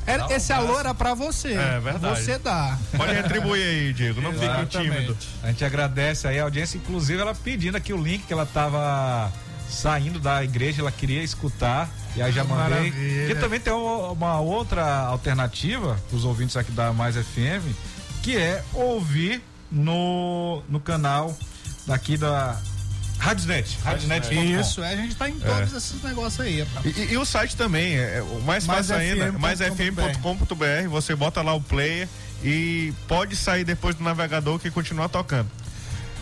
[0.07, 1.53] Era- esse alô era pra você.
[1.55, 2.23] É verdade.
[2.23, 2.79] Você dá.
[2.97, 4.21] Pode retribuir aí, Diego.
[4.21, 5.17] Não fique tímido.
[5.43, 9.33] A gente agradece aí a audiência, inclusive ela pedindo aqui o link que ela tava
[9.69, 11.89] saindo da igreja, ela queria escutar.
[12.17, 12.91] E aí já mandei.
[12.91, 13.33] Maravilha.
[13.33, 17.75] E também tem uma, uma outra alternativa para os ouvintes aqui da Mais FM,
[18.23, 19.43] que é ouvir
[19.73, 21.37] no, no canal
[21.87, 22.57] daqui da
[23.25, 23.79] Radiosnet.
[23.83, 24.61] Radiosnet.com.
[24.61, 26.67] Isso, é, a gente tá em todos esses negócios aí.
[26.85, 29.39] E, e- e o site também, é, é o mais Mais fácil ainda, FM.com.br.
[29.41, 32.09] maisfm.com.br, você bota lá o player
[32.43, 35.51] e pode sair depois do navegador que continua tocando.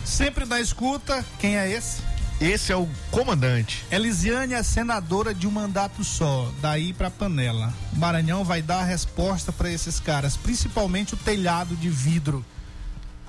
[0.05, 2.01] Sempre na escuta, quem é esse?
[2.41, 3.85] Esse é o comandante.
[3.91, 7.73] Elisiane é senadora de um mandato só, daí pra panela.
[7.93, 12.43] O Maranhão vai dar a resposta pra esses caras, principalmente o telhado de vidro.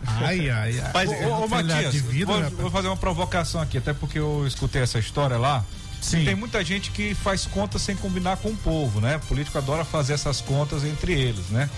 [0.07, 0.90] Ai, ai, ai.
[0.92, 4.82] Mas, Ô, ô, Matias, vidro, vou, vou fazer uma provocação aqui, até porque eu escutei
[4.82, 5.64] essa história lá.
[6.00, 6.24] Sim.
[6.24, 9.16] Tem muita gente que faz contas sem combinar com o povo, né?
[9.16, 11.70] O político adora fazer essas contas entre eles, né?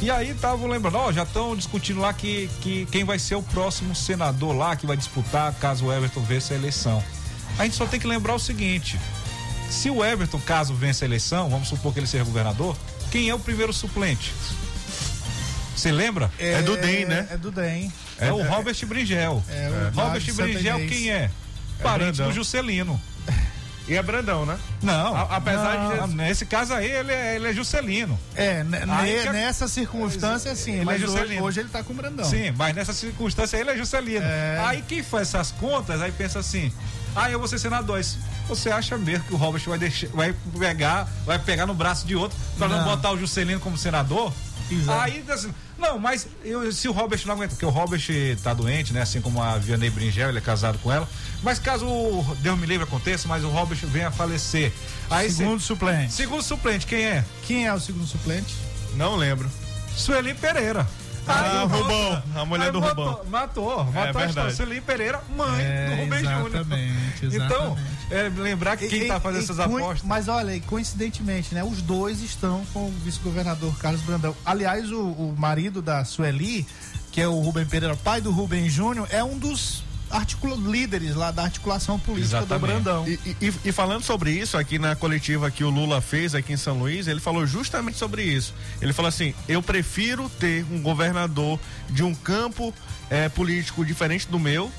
[0.00, 3.42] E aí estavam lembrando, ó, já estão discutindo lá que, que quem vai ser o
[3.42, 7.02] próximo senador lá que vai disputar caso o Everton vença a eleição.
[7.58, 8.98] A gente só tem que lembrar o seguinte:
[9.70, 12.76] se o Everton, caso vença a eleição, vamos supor que ele seja governador,
[13.10, 14.32] quem é o primeiro suplente?
[15.82, 16.30] Você lembra?
[16.38, 17.26] É do DEM, né?
[17.30, 17.92] É do DEM.
[18.20, 19.42] É, o Robert Bringel.
[19.48, 21.28] É, o lá Robert de Bringel, quem é?
[21.82, 22.28] Parente Brandão.
[22.28, 23.00] do Juscelino.
[23.88, 24.56] E é Brandão, né?
[24.80, 25.16] Não.
[25.16, 28.16] A- apesar de- não, Nesse caso aí, ele é, ele é Juscelino.
[28.36, 30.74] É, Aí que- nessa circunstância, sim.
[30.74, 31.42] Ele é mas hoje, Juscelino.
[31.44, 32.24] hoje ele tá com o Brandão.
[32.24, 34.24] Sim, mas nessa circunstância ele é Juscelino.
[34.24, 34.62] É.
[34.64, 36.72] Aí quem faz essas contas, aí pensa assim:
[37.16, 38.00] ah, eu vou ser senador.
[38.48, 42.14] Você acha mesmo que o Robert vai, deixar, vai pegar, vai pegar no braço de
[42.14, 42.84] outro pra não, Não.
[42.84, 44.32] botar o Juscelino como senador?
[44.74, 45.00] Exato.
[45.00, 48.00] Aí, assim, não, mas eu- se o Robert não aguenta, porque o Robert
[48.42, 49.02] tá doente, né?
[49.02, 51.08] Assim como a Vianney Bringel, ele é casado com ela.
[51.42, 54.72] Mas caso o Deus me livre aconteça, mas o Robert venha a falecer.
[55.10, 56.12] Aí Segundo suplente.
[56.12, 57.24] segundo suplente, quem é?
[57.46, 58.54] Quem é o segundo suplente?
[58.94, 59.50] Não lembro.
[59.96, 60.86] Sueli Pereira.
[61.26, 63.24] Ah, Aí, Rubão, a mulher aí do matou, Rubão.
[63.30, 64.28] Matou, matou a verdade.
[64.30, 64.50] história.
[64.54, 66.50] Sueli Pereira, mãe do Rubem Júnior.
[66.50, 67.78] exatamente, Então.
[68.10, 70.02] É, lembrar que quem E- tá e- fazendo e essas coi- apostas.
[70.08, 71.64] Mas olha, e coincidentemente, né?
[71.64, 74.36] Os dois estão com o vice-governador Carlos Brandão.
[74.44, 76.66] Aliás, o, o marido da Sueli,
[77.10, 81.30] que é o Rubem Pereira, pai do Rubem Júnior, é um dos articula- líderes lá
[81.30, 82.60] da articulação política Exatamente.
[82.60, 83.08] do Brandão.
[83.08, 86.56] E, e- e falando sobre isso, aqui na coletiva que o Lula fez aqui em
[86.58, 88.52] São Luís, ele falou justamente sobre isso.
[88.82, 92.74] Ele falou assim: eu prefiro ter um governador de um campo
[93.08, 94.70] eh, político diferente do meu,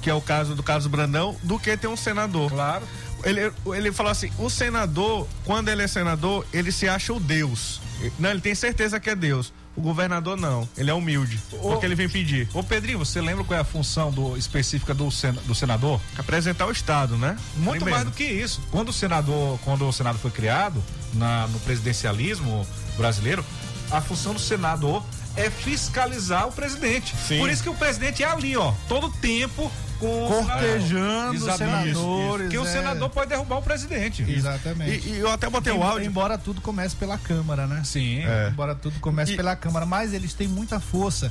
[0.00, 2.50] que é o caso do Carlos Brandão, do que ter um senador.
[2.50, 2.84] Claro.
[3.22, 7.80] Ele, ele falou assim: o senador, quando ele é senador, ele se acha o Deus.
[8.18, 9.52] Não, ele tem certeza que é Deus.
[9.76, 12.48] O governador não, ele é humilde, porque ele vem pedir.
[12.52, 16.00] Ô Pedrinho, você lembra qual é a função do, específica do, sen- do senador?
[16.18, 17.36] Apresentar o Estado, né?
[17.56, 18.60] Muito mais do que isso.
[18.72, 20.82] Quando o senador, quando o Senado foi criado
[21.14, 23.44] na- no presidencialismo brasileiro,
[23.90, 25.04] a função do senador
[25.36, 27.14] é fiscalizar o presidente.
[27.28, 27.38] Sim.
[27.38, 29.70] Por isso que o presidente é ali, ó, todo tempo
[30.00, 31.94] Cortejando os Exatamente.
[31.94, 32.42] senadores.
[32.42, 32.72] Porque o é.
[32.72, 34.22] senador pode derrubar o presidente.
[34.28, 35.08] Exatamente.
[35.08, 36.06] E, e eu até botei o áudio.
[36.06, 37.82] Embora tudo comece pela Câmara, né?
[37.84, 38.20] Sim.
[38.24, 38.48] É.
[38.48, 41.30] Embora tudo comece E- pela Câmara, mas eles têm muita força.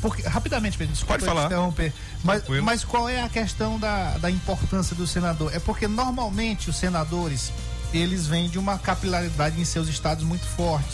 [0.00, 1.46] Porque, rapidamente, Pedro, desculpa Pode falar.
[1.46, 1.92] interromper.
[2.22, 2.64] Mas, Tranquilo.
[2.64, 5.54] mas qual é a questão da, da importância do senador?
[5.54, 7.50] É porque normalmente os senadores
[7.92, 10.90] eles vêm de uma capilaridade em seus estados muito forte.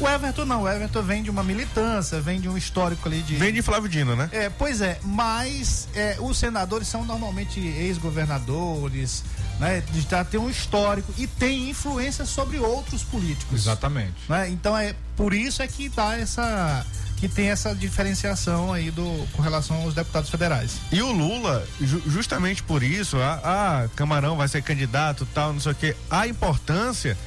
[0.00, 3.34] O Everton não, o Everton vem de uma militância, vem de um histórico ali de.
[3.36, 4.28] Vem de Flávio Dino, né?
[4.32, 9.24] É, pois é, mas é, os senadores são normalmente ex-governadores,
[9.58, 9.82] né?
[10.08, 14.14] Já tem um histórico e tem influência sobre outros políticos Exatamente.
[14.28, 14.48] né?
[14.50, 16.86] Então é por isso é que dá essa
[17.16, 20.76] que tem essa diferenciação aí do com relação aos deputados federais.
[20.92, 25.58] E o Lula, ju- justamente por isso, ah, ah, Camarão vai ser candidato, tal, não
[25.58, 25.96] sei o quê.
[26.08, 27.18] A importância,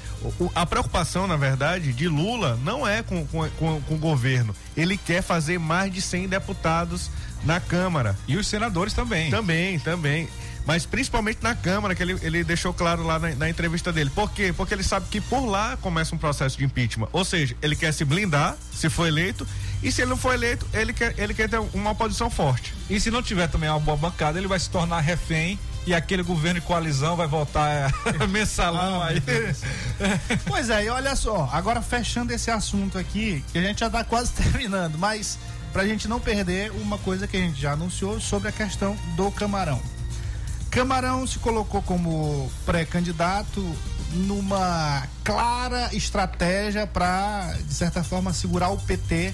[0.55, 4.55] a preocupação, na verdade, de Lula não é com, com, com- o governo.
[4.75, 7.09] Ele quer fazer mais de 100 deputados
[7.43, 8.17] na Câmara.
[8.27, 9.29] E os senadores também.
[9.31, 10.29] Também, também.
[10.63, 14.11] Mas principalmente na Câmara, que ele, ele deixou claro lá na, na entrevista dele.
[14.13, 14.53] Por quê?
[14.55, 17.07] Porque ele sabe que por lá começa um processo de impeachment.
[17.11, 19.45] Ou seja, ele quer se blindar, se for eleito,
[19.81, 22.75] e se ele não for eleito, ele quer, ele quer ter uma oposição forte.
[22.87, 26.21] E se não tiver também uma boa bancada, ele vai se tornar refém e aquele
[26.23, 29.21] governo de coalizão vai voltar a mensalão Ah, aí.
[30.45, 34.03] Pois é, e olha só, agora fechando esse assunto aqui, que a gente já tá
[34.03, 35.37] quase terminando, mas
[35.73, 39.31] pra gente não perder uma coisa que a gente já anunciou sobre a questão do
[39.31, 39.81] Camarão.
[40.69, 43.61] Camarão se colocou como pré-candidato
[44.13, 49.33] numa clara estratégia para, de certa forma, segurar o PT.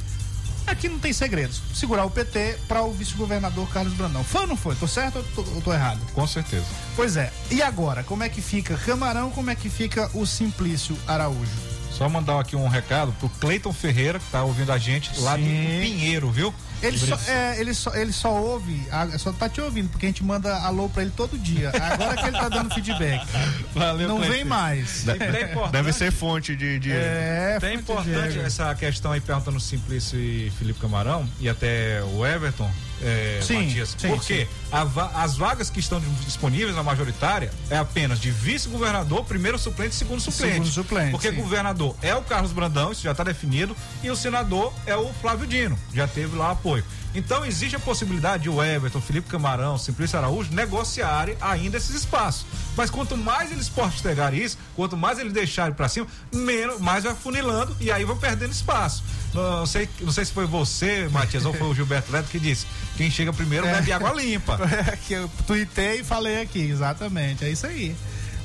[0.67, 1.61] Aqui não tem segredos.
[1.73, 4.23] Segurar o PT para o vice-governador Carlos Brandão.
[4.23, 4.75] Foi ou não foi?
[4.75, 5.99] Tô certo ou tô, ou tô errado?
[6.13, 6.65] Com certeza.
[6.95, 7.31] Pois é.
[7.49, 11.77] E agora, como é que fica Camarão, como é que fica o Simplício Araújo?
[11.89, 15.43] Só mandar aqui um recado pro Cleiton Ferreira, que tá ouvindo a gente lá de
[15.43, 15.79] Sim.
[15.81, 16.53] Pinheiro, viu?
[16.81, 20.23] Ele só, é, ele, só, ele só ouve, só tá te ouvindo, porque a gente
[20.23, 21.69] manda alô pra ele todo dia.
[21.69, 23.25] Agora que ele tá dando feedback.
[23.73, 24.33] Valeu, não Cleiton.
[24.35, 25.07] vem mais.
[25.07, 25.13] É
[25.43, 25.71] importante.
[25.71, 26.79] Deve ser fonte de.
[26.79, 32.01] de- É, É importante de- essa questão aí perguntando Simplício e Felipe Camarão e até
[32.03, 32.69] o Everton,
[33.03, 33.95] é, Sim, Matias.
[33.97, 34.47] sim, porque
[34.87, 39.97] va- as vagas que estão disponíveis na majoritária é apenas de vice-governador, primeiro suplente e
[39.97, 40.53] segundo suplente.
[40.53, 41.35] Segundo suplente, Porque sim.
[41.35, 45.45] governador é o Carlos Brandão, isso já está definido, e o senador é o Flávio
[45.47, 46.83] Dino, já teve lá apoio.
[47.15, 52.45] Então existe a possibilidade de o Everton, Felipe Camarão, Simplício Araújo negociarem ainda esses espaços.
[52.75, 57.15] Mas quanto mais eles postergarem isso, quanto mais eles deixarem para cima, menos, mais vai
[57.15, 59.03] funilando e aí vão perdendo espaço.
[59.33, 62.65] Não sei, não sei se foi você, Matias, ou foi o Gilberto Neto que disse:
[62.95, 63.73] quem chega primeiro É.
[63.75, 64.57] bebe água limpa.
[64.87, 67.95] É, que eu tuitei e falei aqui, exatamente, é isso aí.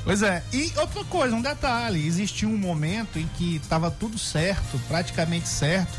[0.05, 4.81] Pois é, e outra coisa, um detalhe, existiu um momento em que estava tudo certo,
[4.89, 5.93] praticamente certo,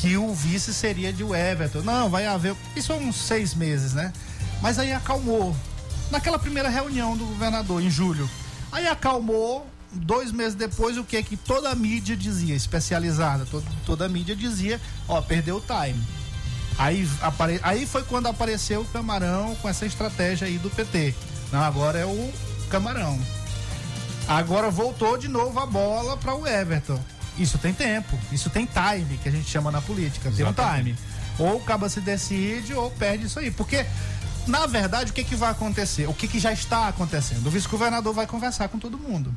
[0.00, 1.82] que o vice seria de Everton.
[1.82, 4.12] Não, vai haver, isso há uns seis meses, né?
[4.60, 5.56] Mas aí acalmou.
[6.10, 8.28] Naquela primeira reunião do governador, em julho.
[8.70, 13.46] Aí acalmou, dois meses depois, o que que toda a mídia dizia, especializada,
[13.86, 16.02] toda a mídia dizia, ó, perdeu o time.
[16.76, 17.60] Aí, apare...
[17.62, 21.14] aí foi quando apareceu o Camarão com essa estratégia aí do PT.
[21.52, 22.32] Não, agora é o
[22.68, 23.18] Camarão.
[24.26, 26.98] Agora voltou de novo a bola para o Everton.
[27.38, 30.30] Isso tem tempo, isso tem time, que a gente chama na política.
[30.30, 30.96] Tem um time.
[31.38, 33.50] Ou acaba se decide ou perde isso aí.
[33.50, 33.84] Porque,
[34.46, 36.08] na verdade, o que, que vai acontecer?
[36.08, 37.46] O que, que já está acontecendo?
[37.46, 39.34] O vice-governador vai conversar com todo mundo.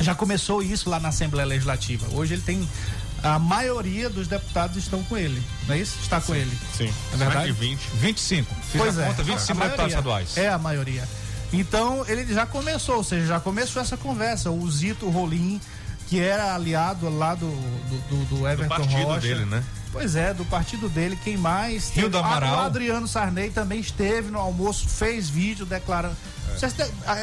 [0.00, 2.06] Já começou isso lá na Assembleia Legislativa.
[2.12, 2.68] Hoje ele tem.
[3.20, 5.42] A maioria dos deputados estão com ele.
[5.66, 5.98] Não é isso?
[6.00, 6.56] Está com ele.
[6.76, 6.92] Sim.
[7.12, 7.34] É verdade?
[7.34, 7.80] Mais de 20.
[7.96, 8.54] 25.
[8.54, 9.06] Fiz Pois a é.
[9.08, 9.88] conta, 25 a deputados maioria.
[9.88, 10.36] estaduais.
[10.36, 11.08] É a maioria.
[11.52, 14.52] Então ele já começou, ou seja, já começou essa conversa.
[14.52, 15.60] O Zito Rolim,
[16.08, 19.20] que era aliado lá do, do, do- do Do Everton partido Rocha.
[19.20, 19.62] dele, né?
[19.92, 21.90] Pois é, do partido dele, quem mais?
[21.90, 22.56] Rio do Ah, Amaral.
[22.56, 26.16] O Adriano Sarney também esteve no almoço, fez vídeo declarando.
[26.58, 26.76] Sei se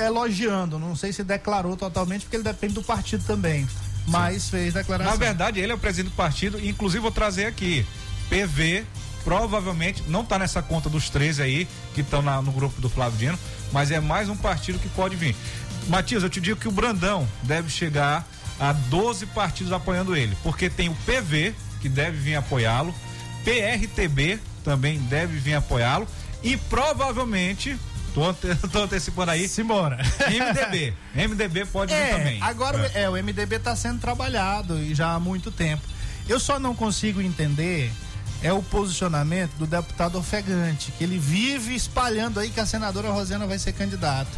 [0.05, 3.67] elogiando, não sei se declarou totalmente, porque ele depende do partido também.
[4.07, 5.11] Mas fez declaração.
[5.11, 7.85] Na verdade, ele é o presidente do partido, e inclusive vou trazer aqui.
[8.29, 8.83] PV
[9.23, 13.39] provavelmente não está nessa conta dos 13 aí que estão no grupo do Flávio Dino,
[13.71, 15.35] mas é mais um partido que pode vir.
[15.87, 18.27] Matias, eu te digo que o Brandão deve chegar
[18.59, 22.93] a 12 partidos apoiando ele, porque tem o PV, que deve vir apoiá-lo,
[23.43, 26.07] PRTB também deve vir apoiá-lo,
[26.41, 27.77] e provavelmente,
[28.13, 28.33] tô,
[28.71, 29.97] tô antecipando aí, Simbora.
[30.29, 30.93] MDB.
[31.15, 32.41] MDB pode vir É, também.
[32.41, 33.09] agora é.
[33.09, 35.83] o MDB está sendo trabalhado e já há muito tempo.
[36.27, 37.91] Eu só não consigo entender
[38.41, 43.47] é o posicionamento do deputado ofegante, que ele vive espalhando aí que a senadora Rosena
[43.47, 44.29] vai ser candidata.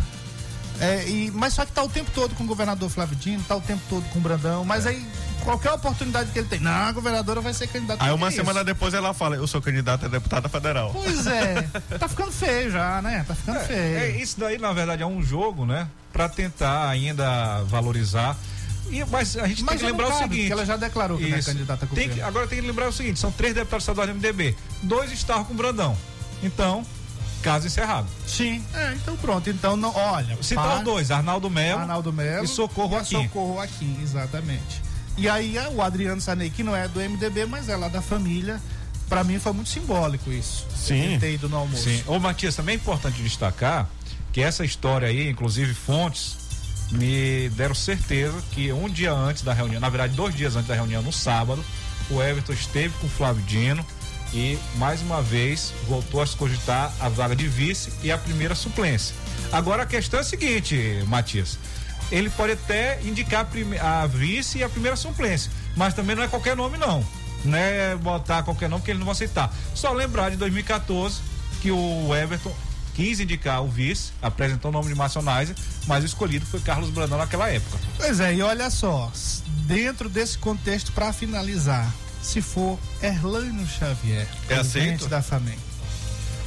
[0.79, 3.55] É, e, mas só que tá o tempo todo com o governador Flávio Dino, tá
[3.55, 4.89] o tempo todo com o Brandão, mas É.
[4.89, 5.05] aí
[5.43, 8.03] qualquer oportunidade que ele tem, não, a governadora vai ser candidata.
[8.03, 8.37] Aí uma isso?
[8.37, 10.91] semana depois ela fala, eu sou candidata a deputada federal.
[10.93, 11.61] Pois é,
[11.97, 13.23] tá ficando feio já, né?
[13.27, 13.97] Tá ficando feio.
[13.97, 15.87] É, isso daí, na verdade, é um jogo, né?
[16.13, 18.35] Pra tentar ainda valorizar.
[18.89, 20.39] E, mas a gente Mas tem que lembrar o cabe, seguinte.
[20.41, 21.49] porque ela já declarou que não é Isso.
[21.51, 22.27] candidata a Tem que- governo.
[22.29, 24.55] Agora tem que lembrar o seguinte: são três deputados estaduais do MDB.
[24.83, 25.97] Dois estavam com o Brandão.
[26.41, 26.85] Então,
[27.41, 28.07] caso encerrado.
[28.25, 29.49] Sim, é, então pronto.
[29.49, 30.37] Então, não, olha.
[30.41, 31.81] Citar para- os dois, Arnaldo Melo.
[31.81, 33.23] Arnaldo Melo e Socorro a Aquim.
[33.23, 34.81] Socorro Aquim, exatamente.
[35.17, 38.01] E aí é o Adriano Sanei, que não é do MDB, mas é lá da
[38.01, 38.61] família.
[39.09, 40.65] Pra mim foi muito simbólico isso.
[40.75, 41.17] Sim.
[41.19, 41.83] Ter ido no almoço.
[41.83, 42.03] Sim.
[42.07, 43.87] Ô, Matias, também é importante destacar
[44.33, 46.35] que essa história aí, inclusive fontes,
[46.91, 50.75] me deram certeza que um dia antes da reunião, na verdade, dois dias antes da
[50.75, 51.63] reunião, no sábado,
[52.09, 53.85] o Everton esteve com o Flávio Dino
[54.33, 58.55] e, mais uma vez, voltou a se cogitar a vaga de vice e a primeira
[58.55, 59.15] suplência.
[59.51, 61.57] Agora a questão é a seguinte, Matias.
[62.11, 63.47] ele pode até indicar
[63.81, 67.05] a, a vice e a primeira suplência, mas também não é qualquer nome não,
[67.43, 67.95] né?
[67.95, 69.53] Botar qualquer nome que ele não vai aceitar.
[69.73, 71.21] Só lembrar de 2014
[71.61, 72.53] que o Everton
[72.97, 75.55] quis indicar o vice, apresentou o nome de Macionaiser,
[75.85, 77.77] mas o escolhido foi Carlos Brandão naquela época.
[77.95, 79.11] Pois é, e olha só,
[79.67, 81.93] dentro desse contexto, para finalizar,
[82.27, 85.07] se for Erlânio Xavier, É presidente aceito?
[85.07, 85.57] da FAMEM,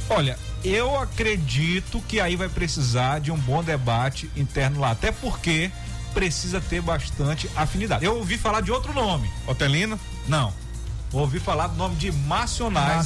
[0.09, 5.71] Olha, eu acredito que aí vai precisar de um bom debate interno lá, até porque
[6.13, 8.03] precisa ter bastante afinidade.
[8.03, 9.29] Eu ouvi falar de outro nome.
[9.47, 9.97] Otelino?
[10.27, 10.53] Não.
[11.13, 13.05] Ouvi falar do nome de Nacionais,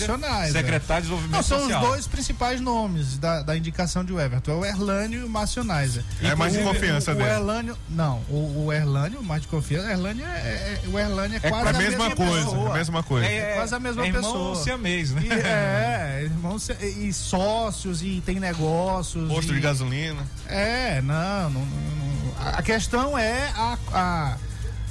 [0.51, 1.81] secretário de Desenvolvimento Não, são Social.
[1.81, 6.03] os dois principais nomes da, da indicação de Everton, é o Erlânio e o Macionaiser.
[6.21, 7.29] É mais de confiança o, o dele.
[7.31, 11.47] Erlânio, não, o, o Erlânio, mais de confiança, Erlânio é, é- é- o Erlânio é,
[11.47, 12.69] É quase É a mesma coisa, pessoa.
[12.69, 13.27] a mesma coisa.
[13.27, 14.55] É quase a mesma é irmão pessoa.
[14.63, 15.21] siamês, né?
[15.25, 19.27] E, é, irmãos e, e sócios e tem negócios.
[19.27, 20.21] Posto e- de gasolina.
[20.47, 24.37] É, não, não, não- não- a questão é a, a-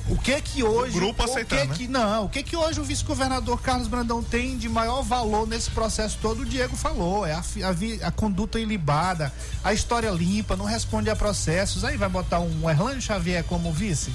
[0.09, 1.75] o que que hoje O grupo o aceitar, que né?
[1.75, 5.71] que não, o que que hoje o vice-governador Carlos Brandão tem de maior valor nesse
[5.71, 9.33] processo todo, o Diego falou, é a, a a conduta ilibada,
[9.63, 14.13] a história limpa, não responde a processos, aí vai botar um Erlânio Xavier como vice,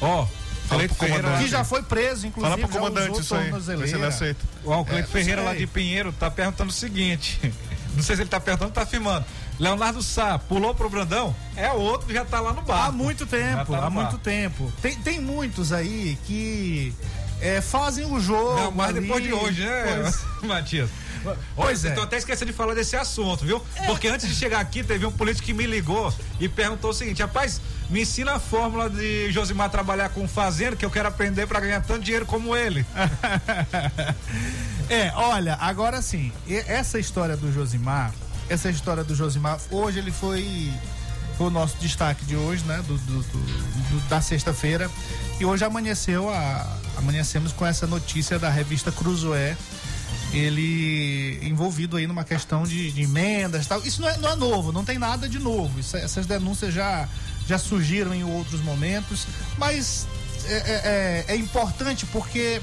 [0.00, 0.26] Ó,
[0.68, 1.44] Cleito pro Ferreira, comandante.
[1.44, 3.50] que já foi preso, inclusive, Fala pro comandante isso aí.
[3.50, 4.40] Vê se ele aceita.
[4.64, 7.38] o Cleito É, Ferreira lá de Pinheiro tá perguntando o seguinte.
[7.94, 9.24] Não sei se ele tá perguntando ou tá afirmando.
[9.58, 11.34] Leonardo Sá pulou pro Brandão?
[11.56, 12.86] É outro que já tá lá no bar.
[12.86, 14.20] Há muito Já tempo, tá há muito bar.
[14.22, 14.72] tempo.
[14.82, 16.92] Tem, tem muitos aí que
[17.40, 18.60] é, fazem o jogo.
[18.60, 19.00] Não, mas ali.
[19.00, 20.90] depois de hoje, né, Pois- Matias?
[21.22, 21.88] Pois Pois é.
[21.88, 21.90] é.
[21.92, 23.62] Tô até esquecendo de falar desse assunto, viu?
[23.86, 27.22] Porque antes de chegar aqui, teve um político que me ligou e perguntou o seguinte:
[27.22, 31.60] rapaz, me ensina a fórmula de Josimar trabalhar com fazenda, que eu quero aprender para
[31.60, 32.84] ganhar tanto dinheiro como ele.
[34.90, 38.12] É, olha, agora sim, essa história do Josimar,
[38.48, 40.70] essa história do Josimar, hoje ele foi,
[41.36, 42.82] foi o nosso destaque de hoje, né?
[42.86, 44.90] Do, do- do- da sexta-feira.
[45.40, 49.56] E hoje amanheceu, a, amanhecemos com essa notícia da revista Cruzoé.
[50.32, 53.80] Ele envolvido aí numa questão de, de emendas tal.
[53.84, 55.78] Isso não é, não é novo, não tem nada de novo.
[55.78, 57.08] Isso- essas denúncias já,
[57.46, 59.26] já surgiram em outros momentos,
[59.56, 60.06] mas
[60.46, 62.60] é- é- é- é importante porque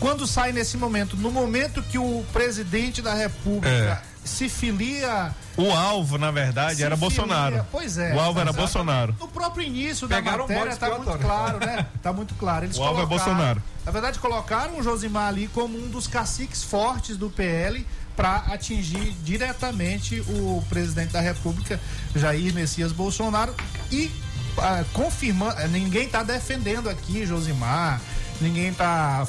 [0.00, 5.34] quando sai nesse momento, no momento que o presidente da República se filia.
[5.56, 7.66] O alvo, na verdade, era filia- Bolsonaro.
[7.72, 8.14] Pois é.
[8.14, 8.56] O alvo era exatamente.
[8.56, 9.16] Bolsonaro.
[9.18, 11.86] No próprio início Pegaram da matéria bode tá muito claro, né?
[12.02, 12.64] Tá muito claro.
[12.66, 13.62] Eles O alvo é colocaram- Bolsonaro.
[13.84, 19.14] Na verdade, colocaram o Josimar ali como um dos caciques fortes do PL para atingir
[19.24, 21.80] diretamente o presidente da República,
[22.14, 23.54] Jair Messias Bolsonaro,
[23.90, 24.10] e
[24.58, 28.00] ah, confirmando, ninguém está defendendo aqui Josimar,
[28.40, 29.24] ninguém está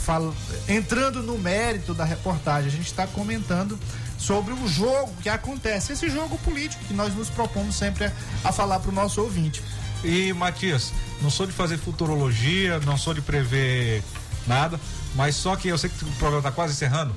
[0.67, 3.77] entrando no mérito da reportagem, a gente está comentando
[4.19, 8.11] sobre o jogo que acontece, esse jogo político que nós nos propomos sempre
[8.43, 9.63] a, falar para o nosso ouvinte.
[10.03, 14.03] E, Matias, não sou de fazer futurologia, não sou de prever
[14.45, 14.79] nada,
[15.15, 17.15] mas só que eu sei que o programa está quase encerrando.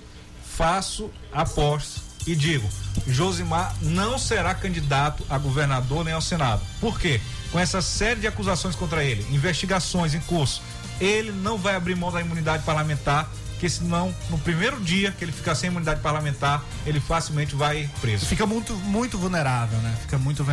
[0.56, 2.68] Faço apostas e digo:
[3.06, 6.62] Josimar não será candidato a governador nem ao Senado.
[6.80, 7.20] Por quê?
[7.50, 10.62] Com essa série de acusações contra ele, investigações em curso,
[11.00, 13.30] ele não vai abrir mão da imunidade parlamentar,
[13.62, 18.26] porque senão, no primeiro dia que ele ficar sem imunidade parlamentar, ele facilmente vai preso.
[18.26, 19.96] Fica muito, muito vulnerável, né?
[20.00, 20.44] Fica muito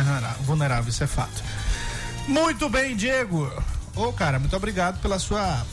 [0.42, 1.42] vulnerável, isso é fato.
[2.28, 3.52] Muito bem, Diego.
[3.96, 5.66] Ô, cara, muito obrigado pela sua